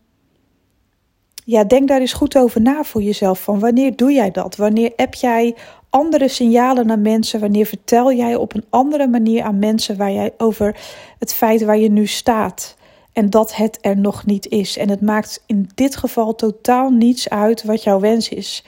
ja, 1.44 1.64
denk 1.64 1.88
daar 1.88 2.00
eens 2.00 2.12
goed 2.12 2.36
over 2.36 2.60
na 2.60 2.84
voor 2.84 3.02
jezelf. 3.02 3.40
Van 3.40 3.58
wanneer 3.58 3.96
doe 3.96 4.12
jij 4.12 4.30
dat? 4.30 4.56
Wanneer 4.56 4.92
heb 4.96 5.14
jij 5.14 5.54
andere 5.90 6.28
signalen 6.28 6.86
naar 6.86 6.98
mensen? 6.98 7.40
Wanneer 7.40 7.66
vertel 7.66 8.12
jij 8.12 8.34
op 8.34 8.54
een 8.54 8.64
andere 8.70 9.06
manier 9.06 9.42
aan 9.42 9.58
mensen 9.58 9.96
waar 9.96 10.12
jij 10.12 10.32
over 10.36 10.76
het 11.18 11.34
feit 11.34 11.64
waar 11.64 11.78
je 11.78 11.90
nu 11.90 12.06
staat? 12.06 12.76
En 13.12 13.30
dat 13.30 13.54
het 13.54 13.78
er 13.80 13.96
nog 13.96 14.26
niet 14.26 14.48
is. 14.48 14.76
En 14.76 14.88
het 14.88 15.00
maakt 15.00 15.42
in 15.46 15.70
dit 15.74 15.96
geval 15.96 16.34
totaal 16.34 16.90
niets 16.90 17.28
uit 17.28 17.64
wat 17.64 17.82
jouw 17.82 18.00
wens 18.00 18.28
is. 18.28 18.64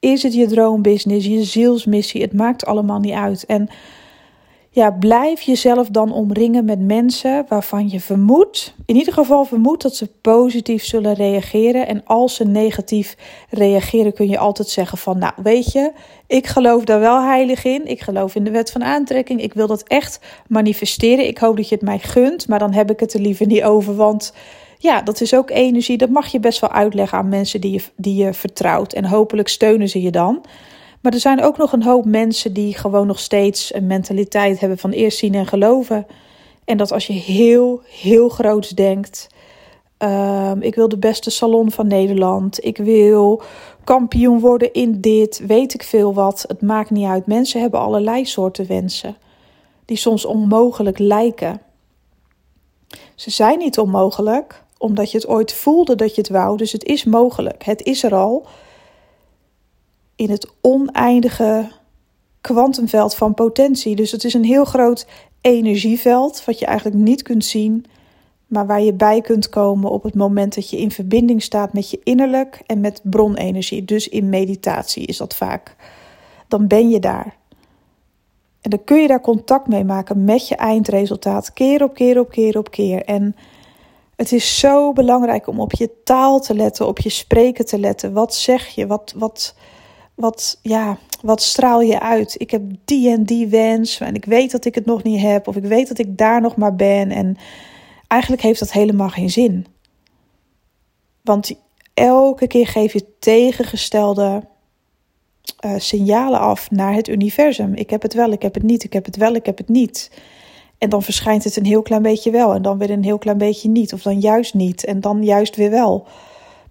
Is 0.00 0.22
het 0.22 0.34
je 0.34 0.46
droombusiness, 0.46 1.26
je 1.26 1.44
zielsmissie? 1.44 2.22
Het 2.22 2.32
maakt 2.32 2.66
allemaal 2.66 3.00
niet 3.00 3.14
uit. 3.14 3.46
En 3.46 3.68
ja, 4.72 4.90
blijf 4.90 5.40
jezelf 5.40 5.88
dan 5.88 6.12
omringen 6.12 6.64
met 6.64 6.80
mensen 6.80 7.44
waarvan 7.48 7.88
je 7.88 8.00
vermoedt, 8.00 8.74
in 8.86 8.96
ieder 8.96 9.12
geval 9.12 9.44
vermoedt 9.44 9.82
dat 9.82 9.96
ze 9.96 10.08
positief 10.20 10.84
zullen 10.84 11.14
reageren. 11.14 11.86
En 11.86 12.04
als 12.04 12.34
ze 12.34 12.44
negatief 12.44 13.16
reageren, 13.48 14.12
kun 14.12 14.28
je 14.28 14.38
altijd 14.38 14.68
zeggen 14.68 14.98
van, 14.98 15.18
nou 15.18 15.32
weet 15.36 15.72
je, 15.72 15.92
ik 16.26 16.46
geloof 16.46 16.84
daar 16.84 17.00
wel 17.00 17.22
heilig 17.22 17.64
in. 17.64 17.86
Ik 17.86 18.00
geloof 18.00 18.34
in 18.34 18.44
de 18.44 18.50
wet 18.50 18.70
van 18.70 18.84
aantrekking. 18.84 19.42
Ik 19.42 19.54
wil 19.54 19.66
dat 19.66 19.82
echt 19.82 20.20
manifesteren. 20.48 21.26
Ik 21.26 21.38
hoop 21.38 21.56
dat 21.56 21.68
je 21.68 21.74
het 21.74 21.84
mij 21.84 21.98
gunt, 21.98 22.48
maar 22.48 22.58
dan 22.58 22.72
heb 22.72 22.90
ik 22.90 23.00
het 23.00 23.14
er 23.14 23.20
liever 23.20 23.46
niet 23.46 23.62
over, 23.62 23.94
want 23.96 24.32
ja, 24.78 25.02
dat 25.02 25.20
is 25.20 25.34
ook 25.34 25.50
energie. 25.50 25.96
Dat 25.96 26.10
mag 26.10 26.26
je 26.26 26.40
best 26.40 26.60
wel 26.60 26.70
uitleggen 26.70 27.18
aan 27.18 27.28
mensen 27.28 27.60
die 27.60 27.72
je, 27.72 27.82
die 27.96 28.24
je 28.24 28.34
vertrouwt. 28.34 28.92
En 28.92 29.04
hopelijk 29.04 29.48
steunen 29.48 29.88
ze 29.88 30.02
je 30.02 30.10
dan. 30.10 30.44
Maar 31.00 31.12
er 31.12 31.20
zijn 31.20 31.42
ook 31.42 31.56
nog 31.58 31.72
een 31.72 31.82
hoop 31.82 32.04
mensen 32.04 32.52
die 32.52 32.74
gewoon 32.74 33.06
nog 33.06 33.18
steeds 33.18 33.74
een 33.74 33.86
mentaliteit 33.86 34.60
hebben 34.60 34.78
van 34.78 34.90
eerst 34.90 35.18
zien 35.18 35.34
en 35.34 35.46
geloven. 35.46 36.06
En 36.64 36.76
dat 36.76 36.92
als 36.92 37.06
je 37.06 37.12
heel, 37.12 37.80
heel 37.84 38.28
groots 38.28 38.68
denkt. 38.68 39.28
Um, 39.98 40.62
ik 40.62 40.74
wil 40.74 40.88
de 40.88 40.98
beste 40.98 41.30
salon 41.30 41.70
van 41.70 41.86
Nederland. 41.86 42.64
Ik 42.64 42.76
wil 42.76 43.42
kampioen 43.84 44.40
worden 44.40 44.72
in 44.72 45.00
dit. 45.00 45.42
Weet 45.46 45.74
ik 45.74 45.82
veel 45.82 46.14
wat. 46.14 46.44
Het 46.48 46.62
maakt 46.62 46.90
niet 46.90 47.06
uit. 47.06 47.26
Mensen 47.26 47.60
hebben 47.60 47.80
allerlei 47.80 48.24
soorten 48.24 48.66
wensen. 48.66 49.16
Die 49.84 49.96
soms 49.96 50.24
onmogelijk 50.24 50.98
lijken. 50.98 51.60
Ze 53.14 53.30
zijn 53.30 53.58
niet 53.58 53.78
onmogelijk, 53.78 54.62
omdat 54.78 55.10
je 55.10 55.16
het 55.18 55.28
ooit 55.28 55.52
voelde 55.52 55.94
dat 55.94 56.14
je 56.14 56.20
het 56.20 56.30
wou. 56.30 56.56
Dus 56.56 56.72
het 56.72 56.84
is 56.84 57.04
mogelijk. 57.04 57.64
Het 57.64 57.82
is 57.82 58.02
er 58.02 58.14
al. 58.14 58.46
In 60.20 60.30
het 60.30 60.48
oneindige 60.60 61.68
kwantumveld 62.40 63.14
van 63.14 63.34
potentie. 63.34 63.96
Dus 63.96 64.12
het 64.12 64.24
is 64.24 64.34
een 64.34 64.44
heel 64.44 64.64
groot 64.64 65.06
energieveld 65.40 66.44
wat 66.44 66.58
je 66.58 66.66
eigenlijk 66.66 66.96
niet 66.96 67.22
kunt 67.22 67.44
zien, 67.44 67.84
maar 68.46 68.66
waar 68.66 68.80
je 68.80 68.92
bij 68.92 69.20
kunt 69.20 69.48
komen 69.48 69.90
op 69.90 70.02
het 70.02 70.14
moment 70.14 70.54
dat 70.54 70.70
je 70.70 70.78
in 70.78 70.90
verbinding 70.90 71.42
staat 71.42 71.72
met 71.72 71.90
je 71.90 72.00
innerlijk 72.04 72.62
en 72.66 72.80
met 72.80 73.00
bronenergie. 73.02 73.84
Dus 73.84 74.08
in 74.08 74.28
meditatie 74.28 75.06
is 75.06 75.16
dat 75.16 75.36
vaak. 75.36 75.76
Dan 76.48 76.66
ben 76.66 76.90
je 76.90 77.00
daar. 77.00 77.36
En 78.60 78.70
dan 78.70 78.84
kun 78.84 79.00
je 79.00 79.08
daar 79.08 79.20
contact 79.20 79.66
mee 79.66 79.84
maken 79.84 80.24
met 80.24 80.48
je 80.48 80.56
eindresultaat, 80.56 81.52
keer 81.52 81.82
op 81.82 81.94
keer 81.94 82.18
op 82.18 82.30
keer 82.30 82.58
op 82.58 82.70
keer. 82.70 83.04
En 83.04 83.36
het 84.16 84.32
is 84.32 84.58
zo 84.58 84.92
belangrijk 84.92 85.46
om 85.46 85.60
op 85.60 85.72
je 85.72 85.90
taal 86.04 86.40
te 86.40 86.54
letten, 86.54 86.86
op 86.86 86.98
je 86.98 87.10
spreken 87.10 87.66
te 87.66 87.78
letten. 87.78 88.12
Wat 88.12 88.34
zeg 88.34 88.66
je? 88.66 88.86
Wat, 88.86 89.14
wat, 89.16 89.54
wat, 90.20 90.58
ja, 90.62 90.98
wat 91.22 91.42
straal 91.42 91.80
je 91.80 92.00
uit? 92.00 92.34
Ik 92.38 92.50
heb 92.50 92.62
die 92.84 93.10
en 93.10 93.24
die 93.24 93.48
wens 93.48 94.00
en 94.00 94.14
ik 94.14 94.24
weet 94.24 94.50
dat 94.50 94.64
ik 94.64 94.74
het 94.74 94.86
nog 94.86 95.02
niet 95.02 95.20
heb, 95.20 95.48
of 95.48 95.56
ik 95.56 95.64
weet 95.64 95.88
dat 95.88 95.98
ik 95.98 96.18
daar 96.18 96.40
nog 96.40 96.56
maar 96.56 96.76
ben. 96.76 97.10
En 97.10 97.36
eigenlijk 98.06 98.42
heeft 98.42 98.60
dat 98.60 98.72
helemaal 98.72 99.08
geen 99.08 99.30
zin. 99.30 99.66
Want 101.22 101.52
elke 101.94 102.46
keer 102.46 102.66
geef 102.66 102.92
je 102.92 103.04
tegengestelde 103.18 104.42
uh, 105.64 105.74
signalen 105.76 106.40
af 106.40 106.70
naar 106.70 106.94
het 106.94 107.08
universum. 107.08 107.74
Ik 107.74 107.90
heb 107.90 108.02
het 108.02 108.14
wel, 108.14 108.32
ik 108.32 108.42
heb 108.42 108.54
het 108.54 108.62
niet, 108.62 108.84
ik 108.84 108.92
heb 108.92 109.04
het 109.04 109.16
wel, 109.16 109.34
ik 109.34 109.46
heb 109.46 109.58
het 109.58 109.68
niet. 109.68 110.10
En 110.78 110.88
dan 110.88 111.02
verschijnt 111.02 111.44
het 111.44 111.56
een 111.56 111.64
heel 111.64 111.82
klein 111.82 112.02
beetje 112.02 112.30
wel 112.30 112.54
en 112.54 112.62
dan 112.62 112.78
weer 112.78 112.90
een 112.90 113.04
heel 113.04 113.18
klein 113.18 113.38
beetje 113.38 113.68
niet. 113.68 113.92
Of 113.92 114.02
dan 114.02 114.20
juist 114.20 114.54
niet 114.54 114.84
en 114.84 115.00
dan 115.00 115.24
juist 115.24 115.56
weer 115.56 115.70
wel. 115.70 116.06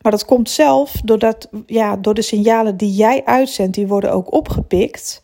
Maar 0.02 0.12
dat 0.12 0.26
komt 0.26 0.50
zelf 0.50 0.92
doordat, 1.04 1.50
ja, 1.66 1.96
door 1.96 2.14
de 2.14 2.22
signalen 2.22 2.78
die 2.78 2.94
jij 2.94 3.26
uitzendt, 3.26 3.76
die 3.76 3.88
worden 3.88 4.12
ook 4.12 4.34
opgepikt. 4.34 5.22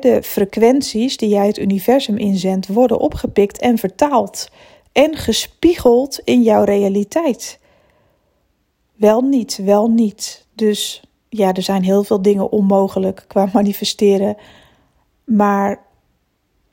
De 0.00 0.22
frequenties 0.22 1.16
die 1.16 1.28
jij 1.28 1.46
het 1.46 1.58
universum 1.58 2.16
inzendt, 2.16 2.66
worden 2.66 2.98
opgepikt 2.98 3.58
en 3.58 3.78
vertaald. 3.78 4.50
En 4.92 5.16
gespiegeld 5.16 6.20
in 6.24 6.42
jouw 6.42 6.64
realiteit. 6.64 7.58
Wel 8.94 9.20
niet, 9.20 9.60
wel 9.64 9.90
niet. 9.90 10.46
Dus 10.54 11.02
ja, 11.28 11.52
er 11.52 11.62
zijn 11.62 11.82
heel 11.82 12.04
veel 12.04 12.22
dingen 12.22 12.50
onmogelijk 12.50 13.24
qua 13.28 13.48
manifesteren. 13.52 14.36
Maar 15.24 15.82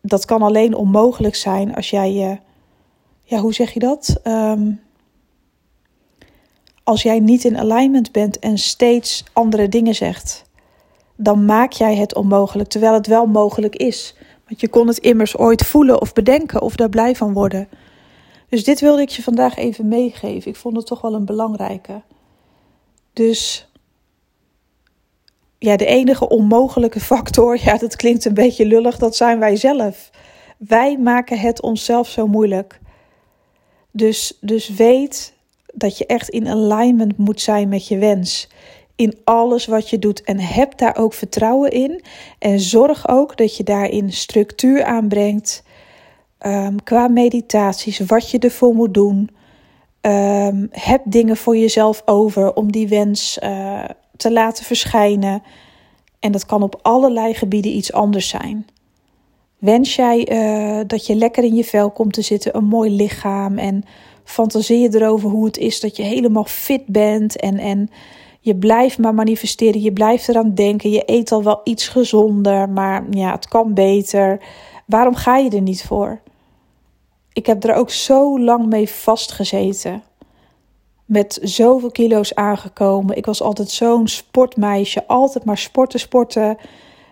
dat 0.01 0.25
kan 0.25 0.41
alleen 0.41 0.75
onmogelijk 0.75 1.35
zijn 1.35 1.75
als 1.75 1.89
jij 1.89 2.13
je. 2.13 2.37
Ja, 3.23 3.39
hoe 3.39 3.53
zeg 3.53 3.73
je 3.73 3.79
dat? 3.79 4.19
Ehm, 4.23 4.71
als 6.87 7.01
jij 7.01 7.19
niet 7.19 7.43
in 7.43 7.57
alignment 7.57 8.11
bent 8.11 8.39
en 8.39 8.57
steeds 8.57 9.23
andere 9.33 9.69
dingen 9.69 9.95
zegt, 9.95 10.43
dan 11.15 11.45
maak 11.45 11.71
jij 11.71 11.95
het 11.95 12.15
onmogelijk, 12.15 12.69
terwijl 12.69 12.93
het 12.93 13.07
wel 13.07 13.25
mogelijk 13.25 13.75
is. 13.75 14.15
Want 14.47 14.61
je 14.61 14.67
kon 14.67 14.87
het 14.87 14.97
immers 14.97 15.37
ooit 15.37 15.65
voelen 15.65 16.01
of 16.01 16.13
bedenken 16.13 16.61
of 16.61 16.75
daar 16.75 16.89
blij 16.89 17.15
van 17.15 17.33
worden. 17.33 17.69
Dus 18.49 18.63
dit 18.63 18.79
wilde 18.79 19.01
ik 19.01 19.09
je 19.09 19.23
vandaag 19.23 19.55
even 19.55 19.87
meegeven. 19.87 20.51
Ik 20.51 20.57
vond 20.57 20.75
het 20.75 20.85
toch 20.85 21.01
wel 21.01 21.13
een 21.13 21.25
belangrijke. 21.25 22.01
Dus 23.13 23.69
ja, 25.57 25.77
de 25.77 25.85
enige 25.85 26.29
onmogelijke 26.29 26.99
factor, 26.99 27.57
ja, 27.65 27.77
dat 27.77 27.95
klinkt 27.95 28.25
een 28.25 28.33
beetje 28.33 28.65
lullig, 28.65 28.97
dat 28.97 29.15
zijn 29.15 29.39
wij 29.39 29.55
zelf. 29.55 30.09
Wij 30.57 30.97
maken 30.97 31.39
het 31.39 31.61
onszelf 31.61 32.07
zo 32.07 32.27
moeilijk. 32.27 32.79
Dus, 33.91 34.37
dus 34.41 34.69
weet 34.69 35.35
dat 35.77 35.97
je 35.97 36.05
echt 36.05 36.29
in 36.29 36.47
alignment 36.47 37.17
moet 37.17 37.41
zijn 37.41 37.69
met 37.69 37.87
je 37.87 37.97
wens. 37.97 38.49
In 38.95 39.17
alles 39.23 39.65
wat 39.65 39.89
je 39.89 39.99
doet. 39.99 40.23
En 40.23 40.39
heb 40.39 40.77
daar 40.77 40.97
ook 40.97 41.13
vertrouwen 41.13 41.71
in. 41.71 42.01
En 42.39 42.59
zorg 42.59 43.07
ook 43.09 43.37
dat 43.37 43.57
je 43.57 43.63
daarin 43.63 44.11
structuur 44.11 44.83
aanbrengt. 44.83 45.63
Um, 46.45 46.83
qua 46.83 47.07
meditaties, 47.07 47.99
wat 47.99 48.31
je 48.31 48.39
ervoor 48.39 48.73
moet 48.73 48.93
doen. 48.93 49.29
Um, 50.01 50.67
heb 50.71 51.01
dingen 51.05 51.37
voor 51.37 51.57
jezelf 51.57 52.01
over 52.05 52.53
om 52.53 52.71
die 52.71 52.87
wens 52.87 53.39
uh, 53.43 53.83
te 54.15 54.31
laten 54.31 54.65
verschijnen. 54.65 55.43
En 56.19 56.31
dat 56.31 56.45
kan 56.45 56.63
op 56.63 56.79
allerlei 56.81 57.33
gebieden 57.33 57.75
iets 57.75 57.93
anders 57.93 58.27
zijn. 58.27 58.67
Wens 59.57 59.95
jij 59.95 60.29
uh, 60.31 60.81
dat 60.87 61.05
je 61.05 61.15
lekker 61.15 61.43
in 61.43 61.55
je 61.55 61.63
vel 61.63 61.91
komt 61.91 62.13
te 62.13 62.21
zitten, 62.21 62.55
een 62.55 62.65
mooi 62.65 62.89
lichaam 62.95 63.57
en 63.57 63.83
fantaseer 64.27 64.79
je 64.79 64.99
erover 64.99 65.29
hoe 65.29 65.45
het 65.45 65.57
is 65.57 65.79
dat 65.79 65.95
je 65.95 66.03
helemaal 66.03 66.43
fit 66.43 66.85
bent 66.85 67.39
en, 67.39 67.57
en 67.57 67.89
je 68.39 68.55
blijft 68.55 68.97
maar 68.97 69.13
manifesteren, 69.13 69.81
je 69.81 69.93
blijft 69.93 70.29
eraan 70.29 70.53
denken, 70.53 70.89
je 70.89 71.03
eet 71.05 71.31
al 71.31 71.43
wel 71.43 71.61
iets 71.63 71.87
gezonder, 71.87 72.69
maar 72.69 73.05
ja, 73.09 73.31
het 73.31 73.47
kan 73.47 73.73
beter. 73.73 74.39
Waarom 74.85 75.15
ga 75.15 75.37
je 75.37 75.49
er 75.49 75.61
niet 75.61 75.83
voor? 75.83 76.19
Ik 77.33 77.45
heb 77.45 77.63
er 77.63 77.75
ook 77.75 77.89
zo 77.89 78.39
lang 78.39 78.65
mee 78.65 78.89
vastgezeten 78.89 80.03
met 81.05 81.39
zoveel 81.41 81.91
kilo's 81.91 82.33
aangekomen. 82.33 83.17
Ik 83.17 83.25
was 83.25 83.41
altijd 83.41 83.69
zo'n 83.69 84.07
sportmeisje, 84.07 85.07
altijd 85.07 85.45
maar 85.45 85.57
sporten, 85.57 85.99
sporten. 85.99 86.57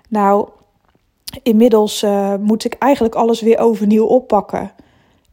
Nou, 0.10 0.50
inmiddels 1.44 2.04
uh, 2.04 2.36
moet 2.36 2.66
ik 2.66 2.74
eigenlijk 2.74 3.16
alles 3.16 3.42
weer 3.42 3.58
overnieuw 3.58 4.06
oppakken 4.06 4.72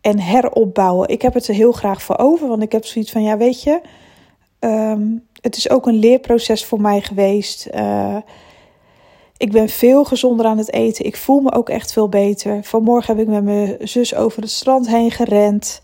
en 0.03 0.19
heropbouwen. 0.19 1.09
Ik 1.09 1.23
heb 1.23 1.35
het 1.35 1.49
er 1.49 1.55
heel 1.55 1.73
graag 1.73 2.03
voor 2.03 2.19
over, 2.19 2.49
want 2.49 2.63
ik 2.63 2.73
heb 2.73 2.85
zoiets 2.85 3.11
van, 3.11 3.23
ja, 3.23 3.37
weet 3.37 3.63
je, 3.63 3.81
um, 4.61 5.27
het 5.41 5.57
is 5.57 5.71
ook 5.71 5.87
een 5.87 5.99
leerproces 5.99 6.65
voor 6.65 6.81
mij 6.81 7.01
geweest. 7.01 7.69
Uh, 7.75 8.17
ik 9.37 9.53
ben 9.53 9.69
veel 9.69 10.05
gezonder 10.05 10.47
aan 10.47 10.59
het 10.59 10.73
eten. 10.73 11.05
Ik 11.05 11.17
voel 11.17 11.41
me 11.41 11.53
ook 11.53 11.69
echt 11.69 11.93
veel 11.93 12.09
beter. 12.09 12.65
Vanmorgen 12.65 13.17
heb 13.17 13.25
ik 13.27 13.31
met 13.31 13.45
mijn 13.45 13.77
zus 13.81 14.15
over 14.15 14.43
het 14.43 14.51
strand 14.51 14.89
heen 14.89 15.11
gerend. 15.11 15.83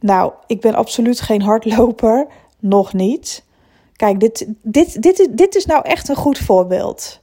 Nou, 0.00 0.32
ik 0.46 0.60
ben 0.60 0.74
absoluut 0.74 1.20
geen 1.20 1.42
hardloper. 1.42 2.26
Nog 2.58 2.92
niet. 2.92 3.44
Kijk, 3.96 4.20
dit, 4.20 4.46
dit, 4.62 5.02
dit, 5.02 5.28
dit 5.30 5.54
is 5.54 5.66
nou 5.66 5.84
echt 5.84 6.08
een 6.08 6.16
goed 6.16 6.38
voorbeeld. 6.38 7.20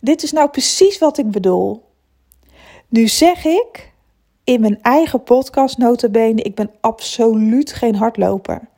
Dit 0.00 0.22
is 0.22 0.32
nou 0.32 0.50
precies 0.50 0.98
wat 0.98 1.18
ik 1.18 1.30
bedoel. 1.30 1.82
Nu 2.88 3.08
zeg 3.08 3.44
ik 3.44 3.92
in 4.48 4.60
mijn 4.60 4.82
eigen 4.82 5.22
podcast 5.22 5.78
notabene, 5.78 6.42
ik 6.42 6.54
ben 6.54 6.70
absoluut 6.80 7.72
geen 7.72 7.94
hardloper. 7.94 8.68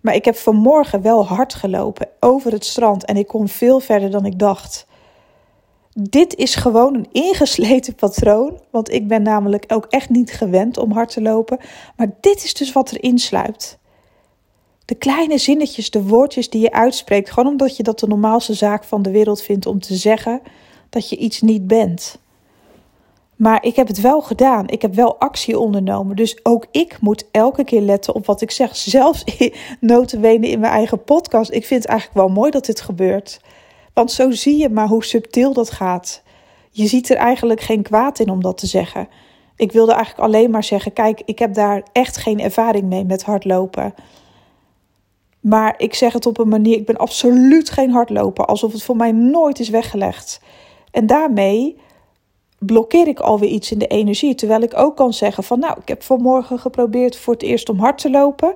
Maar 0.00 0.14
ik 0.14 0.24
heb 0.24 0.36
vanmorgen 0.36 1.02
wel 1.02 1.26
hard 1.26 1.54
gelopen 1.54 2.08
over 2.20 2.52
het 2.52 2.64
strand 2.64 3.04
en 3.04 3.16
ik 3.16 3.26
kom 3.26 3.48
veel 3.48 3.80
verder 3.80 4.10
dan 4.10 4.24
ik 4.24 4.38
dacht. 4.38 4.86
Dit 5.92 6.34
is 6.34 6.54
gewoon 6.54 6.94
een 6.94 7.06
ingesleten 7.12 7.94
patroon, 8.04 8.60
want 8.70 8.92
ik 8.92 9.08
ben 9.08 9.22
namelijk 9.22 9.64
ook 9.68 9.86
echt 9.88 10.10
niet 10.10 10.32
gewend 10.32 10.78
om 10.78 10.92
hard 10.92 11.10
te 11.12 11.22
lopen. 11.22 11.58
Maar 11.96 12.08
dit 12.20 12.44
is 12.44 12.54
dus 12.54 12.72
wat 12.72 12.92
erin 12.92 13.18
sluipt. 13.18 13.78
De 14.84 14.94
kleine 14.94 15.38
zinnetjes, 15.38 15.90
de 15.90 16.02
woordjes 16.02 16.50
die 16.50 16.60
je 16.60 16.72
uitspreekt, 16.72 17.30
gewoon 17.30 17.50
omdat 17.50 17.76
je 17.76 17.82
dat 17.82 17.98
de 17.98 18.06
normaalste 18.06 18.54
zaak 18.54 18.84
van 18.84 19.02
de 19.02 19.10
wereld 19.10 19.42
vindt 19.42 19.66
om 19.66 19.80
te 19.80 19.94
zeggen 19.94 20.40
dat 20.90 21.08
je 21.08 21.16
iets 21.16 21.40
niet 21.40 21.66
bent. 21.66 22.18
Maar 23.36 23.64
ik 23.64 23.76
heb 23.76 23.86
het 23.86 24.00
wel 24.00 24.20
gedaan. 24.20 24.68
Ik 24.68 24.82
heb 24.82 24.94
wel 24.94 25.18
actie 25.18 25.58
ondernomen. 25.58 26.16
Dus 26.16 26.44
ook 26.44 26.66
ik 26.70 27.00
moet 27.00 27.28
elke 27.30 27.64
keer 27.64 27.80
letten 27.80 28.14
op 28.14 28.26
wat 28.26 28.40
ik 28.40 28.50
zeg. 28.50 28.76
Zelfs 28.76 29.24
notenwenen 29.80 30.48
in 30.48 30.60
mijn 30.60 30.72
eigen 30.72 31.04
podcast. 31.04 31.50
Ik 31.50 31.66
vind 31.66 31.82
het 31.82 31.90
eigenlijk 31.90 32.20
wel 32.20 32.36
mooi 32.36 32.50
dat 32.50 32.66
dit 32.66 32.80
gebeurt. 32.80 33.40
Want 33.92 34.12
zo 34.12 34.30
zie 34.30 34.58
je 34.58 34.68
maar 34.68 34.88
hoe 34.88 35.04
subtiel 35.04 35.52
dat 35.52 35.70
gaat. 35.70 36.22
Je 36.70 36.86
ziet 36.86 37.10
er 37.10 37.16
eigenlijk 37.16 37.60
geen 37.60 37.82
kwaad 37.82 38.18
in 38.18 38.30
om 38.30 38.42
dat 38.42 38.58
te 38.58 38.66
zeggen. 38.66 39.08
Ik 39.56 39.72
wilde 39.72 39.92
eigenlijk 39.92 40.28
alleen 40.28 40.50
maar 40.50 40.64
zeggen: 40.64 40.92
kijk, 40.92 41.22
ik 41.24 41.38
heb 41.38 41.54
daar 41.54 41.82
echt 41.92 42.16
geen 42.16 42.40
ervaring 42.40 42.84
mee 42.84 43.04
met 43.04 43.22
hardlopen. 43.22 43.94
Maar 45.40 45.74
ik 45.78 45.94
zeg 45.94 46.12
het 46.12 46.26
op 46.26 46.38
een 46.38 46.48
manier: 46.48 46.76
ik 46.76 46.86
ben 46.86 46.96
absoluut 46.96 47.70
geen 47.70 47.90
hardloper, 47.90 48.44
alsof 48.44 48.72
het 48.72 48.82
voor 48.82 48.96
mij 48.96 49.12
nooit 49.12 49.58
is 49.58 49.68
weggelegd. 49.68 50.40
En 50.90 51.06
daarmee 51.06 51.76
blokkeer 52.58 53.08
ik 53.08 53.20
alweer 53.20 53.48
iets 53.48 53.72
in 53.72 53.78
de 53.78 53.86
energie. 53.86 54.34
Terwijl 54.34 54.62
ik 54.62 54.76
ook 54.76 54.96
kan 54.96 55.12
zeggen: 55.12 55.44
van 55.44 55.58
nou, 55.58 55.78
ik 55.80 55.88
heb 55.88 56.02
vanmorgen 56.02 56.58
geprobeerd 56.58 57.16
voor 57.16 57.32
het 57.32 57.42
eerst 57.42 57.68
om 57.68 57.78
hard 57.78 57.98
te 57.98 58.10
lopen. 58.10 58.54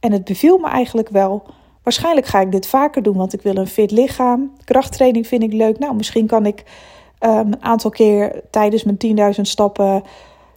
En 0.00 0.12
het 0.12 0.24
beviel 0.24 0.58
me 0.58 0.68
eigenlijk 0.68 1.08
wel. 1.08 1.42
Waarschijnlijk 1.82 2.26
ga 2.26 2.40
ik 2.40 2.52
dit 2.52 2.66
vaker 2.66 3.02
doen, 3.02 3.16
want 3.16 3.32
ik 3.32 3.42
wil 3.42 3.56
een 3.56 3.66
fit 3.66 3.90
lichaam. 3.90 4.52
Krachttraining 4.64 5.26
vind 5.26 5.42
ik 5.42 5.52
leuk. 5.52 5.78
Nou, 5.78 5.94
misschien 5.94 6.26
kan 6.26 6.46
ik 6.46 6.64
um, 7.20 7.30
een 7.30 7.62
aantal 7.62 7.90
keer 7.90 8.42
tijdens 8.50 8.84
mijn 8.84 9.34
10.000 9.34 9.40
stappen. 9.40 10.02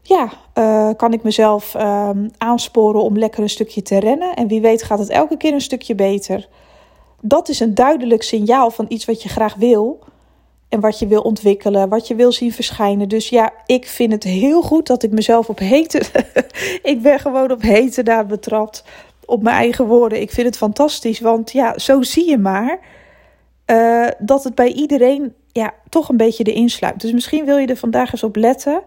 Ja, 0.01 0.29
uh, 0.57 0.89
kan 0.97 1.13
ik 1.13 1.23
mezelf 1.23 1.73
um, 1.73 2.31
aansporen 2.37 3.01
om 3.01 3.17
lekker 3.17 3.43
een 3.43 3.49
stukje 3.49 3.81
te 3.81 3.99
rennen. 3.99 4.35
En 4.35 4.47
wie 4.47 4.61
weet 4.61 4.83
gaat 4.83 4.99
het 4.99 5.09
elke 5.09 5.37
keer 5.37 5.53
een 5.53 5.61
stukje 5.61 5.95
beter. 5.95 6.47
Dat 7.21 7.49
is 7.49 7.59
een 7.59 7.73
duidelijk 7.73 8.23
signaal 8.23 8.71
van 8.71 8.85
iets 8.87 9.05
wat 9.05 9.23
je 9.23 9.29
graag 9.29 9.55
wil. 9.55 9.99
En 10.69 10.79
wat 10.79 10.99
je 10.99 11.07
wil 11.07 11.21
ontwikkelen, 11.21 11.89
wat 11.89 12.07
je 12.07 12.15
wil 12.15 12.31
zien 12.31 12.51
verschijnen. 12.51 13.09
Dus 13.09 13.29
ja, 13.29 13.53
ik 13.65 13.87
vind 13.87 14.11
het 14.11 14.23
heel 14.23 14.61
goed 14.61 14.87
dat 14.87 15.03
ik 15.03 15.11
mezelf 15.11 15.49
op 15.49 15.59
hete. 15.59 16.01
ik 16.91 17.01
ben 17.01 17.19
gewoon 17.19 17.51
op 17.51 17.61
hete 17.61 18.03
daar 18.03 18.25
betrapt 18.25 18.83
op 19.25 19.41
mijn 19.41 19.55
eigen 19.55 19.85
woorden. 19.85 20.21
Ik 20.21 20.31
vind 20.31 20.47
het 20.47 20.57
fantastisch, 20.57 21.19
want 21.19 21.51
ja, 21.51 21.77
zo 21.77 22.01
zie 22.01 22.29
je 22.29 22.37
maar 22.37 22.79
uh, 23.71 24.07
dat 24.19 24.43
het 24.43 24.55
bij 24.55 24.71
iedereen 24.71 25.33
ja, 25.51 25.73
toch 25.89 26.09
een 26.09 26.17
beetje 26.17 26.43
erin 26.43 26.69
sluit. 26.69 27.01
Dus 27.01 27.11
misschien 27.11 27.45
wil 27.45 27.57
je 27.57 27.67
er 27.67 27.77
vandaag 27.77 28.11
eens 28.11 28.23
op 28.23 28.35
letten. 28.35 28.83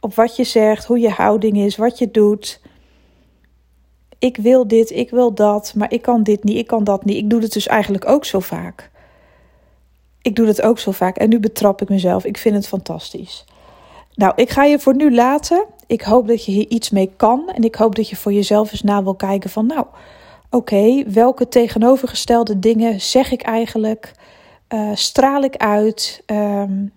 Op 0.00 0.14
wat 0.14 0.36
je 0.36 0.44
zegt, 0.44 0.84
hoe 0.84 0.98
je 0.98 1.08
houding 1.08 1.56
is, 1.56 1.76
wat 1.76 1.98
je 1.98 2.10
doet. 2.10 2.60
Ik 4.18 4.36
wil 4.36 4.68
dit, 4.68 4.90
ik 4.90 5.10
wil 5.10 5.34
dat, 5.34 5.72
maar 5.76 5.92
ik 5.92 6.02
kan 6.02 6.22
dit 6.22 6.44
niet, 6.44 6.56
ik 6.56 6.66
kan 6.66 6.84
dat 6.84 7.04
niet. 7.04 7.16
Ik 7.16 7.30
doe 7.30 7.40
het 7.40 7.52
dus 7.52 7.66
eigenlijk 7.66 8.08
ook 8.08 8.24
zo 8.24 8.40
vaak. 8.40 8.89
Ik 10.22 10.36
doe 10.36 10.46
het 10.46 10.62
ook 10.62 10.78
zo 10.78 10.90
vaak 10.90 11.16
en 11.16 11.28
nu 11.28 11.40
betrap 11.40 11.82
ik 11.82 11.88
mezelf. 11.88 12.24
Ik 12.24 12.38
vind 12.38 12.54
het 12.54 12.66
fantastisch. 12.66 13.44
Nou, 14.14 14.32
ik 14.36 14.50
ga 14.50 14.64
je 14.64 14.78
voor 14.78 14.94
nu 14.94 15.14
laten. 15.14 15.64
Ik 15.86 16.02
hoop 16.02 16.28
dat 16.28 16.44
je 16.44 16.52
hier 16.52 16.68
iets 16.68 16.90
mee 16.90 17.12
kan. 17.16 17.50
En 17.54 17.62
ik 17.62 17.74
hoop 17.74 17.94
dat 17.94 18.08
je 18.08 18.16
voor 18.16 18.32
jezelf 18.32 18.72
eens 18.72 18.82
na 18.82 19.02
wil 19.02 19.14
kijken 19.14 19.50
van, 19.50 19.66
nou, 19.66 19.86
oké, 20.50 21.02
welke 21.06 21.48
tegenovergestelde 21.48 22.58
dingen 22.58 23.00
zeg 23.00 23.32
ik 23.32 23.42
eigenlijk? 23.42 24.12
Uh, 24.68 24.90
straal 24.94 25.42
ik 25.42 25.56
uit 25.56 26.22
um, 26.26 26.92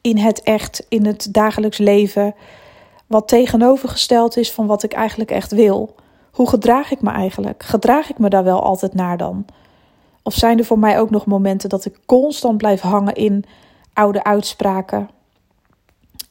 in 0.00 0.16
het 0.16 0.42
echt, 0.42 0.86
in 0.88 1.06
het 1.06 1.28
dagelijks 1.30 1.78
leven? 1.78 2.34
Wat 3.06 3.28
tegenovergesteld 3.28 4.36
is 4.36 4.52
van 4.52 4.66
wat 4.66 4.82
ik 4.82 4.92
eigenlijk 4.92 5.30
echt 5.30 5.52
wil. 5.52 5.94
Hoe 6.30 6.48
gedraag 6.48 6.90
ik 6.90 7.02
me 7.02 7.10
eigenlijk? 7.10 7.62
Gedraag 7.62 8.10
ik 8.10 8.18
me 8.18 8.28
daar 8.28 8.44
wel 8.44 8.62
altijd 8.62 8.94
naar 8.94 9.16
dan? 9.16 9.46
Of 10.22 10.34
zijn 10.34 10.58
er 10.58 10.64
voor 10.64 10.78
mij 10.78 11.00
ook 11.00 11.10
nog 11.10 11.26
momenten 11.26 11.68
dat 11.68 11.84
ik 11.84 11.98
constant 12.06 12.56
blijf 12.56 12.80
hangen 12.80 13.14
in 13.14 13.44
oude 13.92 14.24
uitspraken? 14.24 15.10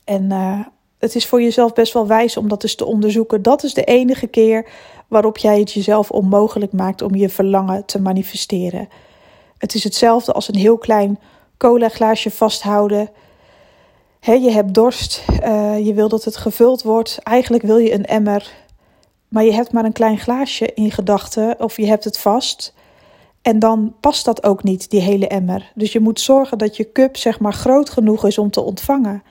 En 0.03 0.23
uh, 0.23 0.59
het 0.97 1.15
is 1.15 1.25
voor 1.25 1.41
jezelf 1.41 1.73
best 1.73 1.93
wel 1.93 2.07
wijs 2.07 2.37
om 2.37 2.47
dat 2.47 2.63
eens 2.63 2.75
te 2.75 2.85
onderzoeken. 2.85 3.41
Dat 3.41 3.63
is 3.63 3.73
de 3.73 3.83
enige 3.83 4.27
keer 4.27 4.69
waarop 5.07 5.37
jij 5.37 5.59
het 5.59 5.71
jezelf 5.71 6.11
onmogelijk 6.11 6.71
maakt 6.71 7.01
om 7.01 7.15
je 7.15 7.29
verlangen 7.29 7.85
te 7.85 8.01
manifesteren. 8.01 8.89
Het 9.57 9.73
is 9.73 9.83
hetzelfde 9.83 10.31
als 10.31 10.47
een 10.47 10.55
heel 10.55 10.77
klein 10.77 11.19
cola 11.57 11.89
glaasje 11.89 12.31
vasthouden. 12.31 13.09
je 14.19 14.51
hebt 14.51 14.73
dorst, 14.73 15.23
uh, 15.43 15.85
je 15.85 15.93
wil 15.93 16.09
dat 16.09 16.23
het 16.23 16.37
gevuld 16.37 16.83
wordt. 16.83 17.19
Eigenlijk 17.23 17.63
wil 17.63 17.77
je 17.77 17.93
een 17.93 18.05
emmer, 18.05 18.51
maar 19.27 19.43
je 19.43 19.53
hebt 19.53 19.71
maar 19.71 19.85
een 19.85 19.91
klein 19.91 20.17
glaasje 20.17 20.73
in 20.73 20.91
gedachten 20.91 21.59
of 21.59 21.77
je 21.77 21.87
hebt 21.87 22.03
het 22.03 22.17
vast. 22.17 22.73
En 23.47 23.59
dan 23.59 23.95
past 23.99 24.25
dat 24.25 24.43
ook 24.43 24.63
niet, 24.63 24.89
die 24.89 25.01
hele 25.01 25.27
emmer. 25.27 25.71
Dus 25.75 25.91
je 25.91 25.99
moet 25.99 26.19
zorgen 26.19 26.57
dat 26.57 26.77
je 26.77 26.91
cup 26.91 27.17
zeg 27.17 27.39
maar 27.39 27.53
groot 27.53 27.89
genoeg 27.89 28.25
is 28.25 28.37
om 28.37 28.49
te 28.49 28.61
ontvangen. 28.61 29.23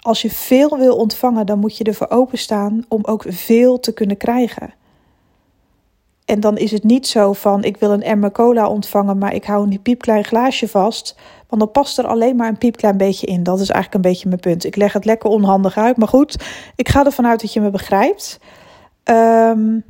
Als 0.00 0.22
je 0.22 0.30
veel 0.30 0.78
wil 0.78 0.96
ontvangen, 0.96 1.46
dan 1.46 1.58
moet 1.58 1.76
je 1.76 1.84
ervoor 1.84 2.08
openstaan 2.10 2.84
om 2.88 3.04
ook 3.04 3.24
veel 3.28 3.80
te 3.80 3.92
kunnen 3.92 4.16
krijgen. 4.16 4.74
En 6.24 6.40
dan 6.40 6.56
is 6.56 6.70
het 6.70 6.84
niet 6.84 7.06
zo 7.06 7.32
van 7.32 7.64
ik 7.64 7.76
wil 7.76 7.90
een 7.90 8.02
emmer 8.02 8.32
cola 8.32 8.68
ontvangen, 8.68 9.18
maar 9.18 9.34
ik 9.34 9.44
hou 9.44 9.70
een 9.70 9.82
piepklein 9.82 10.24
glaasje 10.24 10.68
vast. 10.68 11.16
Want 11.48 11.62
dan 11.62 11.70
past 11.70 11.98
er 11.98 12.06
alleen 12.06 12.36
maar 12.36 12.48
een 12.48 12.58
piepklein 12.58 12.96
beetje 12.96 13.26
in. 13.26 13.42
Dat 13.42 13.60
is 13.60 13.70
eigenlijk 13.70 13.94
een 13.94 14.10
beetje 14.10 14.28
mijn 14.28 14.40
punt. 14.40 14.64
Ik 14.64 14.76
leg 14.76 14.92
het 14.92 15.04
lekker 15.04 15.30
onhandig 15.30 15.76
uit. 15.76 15.96
Maar 15.96 16.08
goed, 16.08 16.44
ik 16.76 16.88
ga 16.88 17.04
ervan 17.04 17.26
uit 17.26 17.40
dat 17.40 17.52
je 17.52 17.60
me 17.60 17.70
begrijpt. 17.70 18.40
Um, 19.04 19.84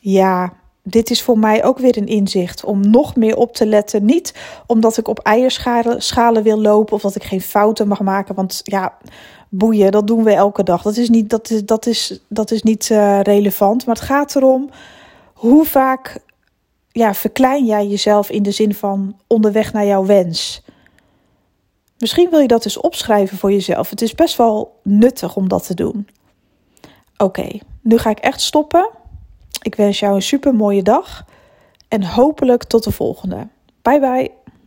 ja, 0.00 0.52
dit 0.90 1.10
is 1.10 1.22
voor 1.22 1.38
mij 1.38 1.64
ook 1.64 1.78
weer 1.78 1.96
een 1.96 2.06
inzicht 2.06 2.64
om 2.64 2.90
nog 2.90 3.16
meer 3.16 3.36
op 3.36 3.54
te 3.54 3.66
letten. 3.66 4.04
Niet 4.04 4.34
omdat 4.66 4.96
ik 4.96 5.08
op 5.08 5.18
eierschalen 5.18 6.42
wil 6.42 6.60
lopen 6.60 6.94
of 6.94 7.02
dat 7.02 7.14
ik 7.14 7.24
geen 7.24 7.40
fouten 7.40 7.88
mag 7.88 8.00
maken. 8.00 8.34
Want 8.34 8.60
ja, 8.64 8.98
boeien, 9.48 9.92
dat 9.92 10.06
doen 10.06 10.24
we 10.24 10.32
elke 10.32 10.62
dag. 10.62 10.82
Dat 10.82 10.96
is 10.96 11.08
niet, 11.08 11.30
dat 11.30 11.50
is, 11.50 11.64
dat 11.64 11.86
is, 11.86 12.20
dat 12.28 12.50
is 12.50 12.62
niet 12.62 12.88
uh, 12.88 13.20
relevant. 13.20 13.86
Maar 13.86 13.94
het 13.94 14.04
gaat 14.04 14.36
erom 14.36 14.70
hoe 15.34 15.64
vaak 15.64 16.18
ja, 16.90 17.14
verklein 17.14 17.64
jij 17.64 17.86
jezelf 17.86 18.30
in 18.30 18.42
de 18.42 18.50
zin 18.50 18.74
van 18.74 19.16
onderweg 19.26 19.72
naar 19.72 19.86
jouw 19.86 20.04
wens. 20.04 20.62
Misschien 21.98 22.30
wil 22.30 22.40
je 22.40 22.48
dat 22.48 22.64
eens 22.64 22.80
opschrijven 22.80 23.38
voor 23.38 23.52
jezelf. 23.52 23.90
Het 23.90 24.02
is 24.02 24.14
best 24.14 24.36
wel 24.36 24.80
nuttig 24.82 25.36
om 25.36 25.48
dat 25.48 25.66
te 25.66 25.74
doen. 25.74 26.08
Oké, 27.16 27.58
nu 27.82 27.98
ga 27.98 28.10
ik 28.10 28.18
echt 28.18 28.40
stoppen. 28.40 28.90
Ik 29.62 29.74
wens 29.74 29.98
jou 29.98 30.14
een 30.14 30.22
super 30.22 30.54
mooie 30.54 30.82
dag 30.82 31.24
en 31.88 32.04
hopelijk 32.04 32.64
tot 32.64 32.84
de 32.84 32.92
volgende. 32.92 33.48
Bye 33.82 34.00
bye. 34.00 34.30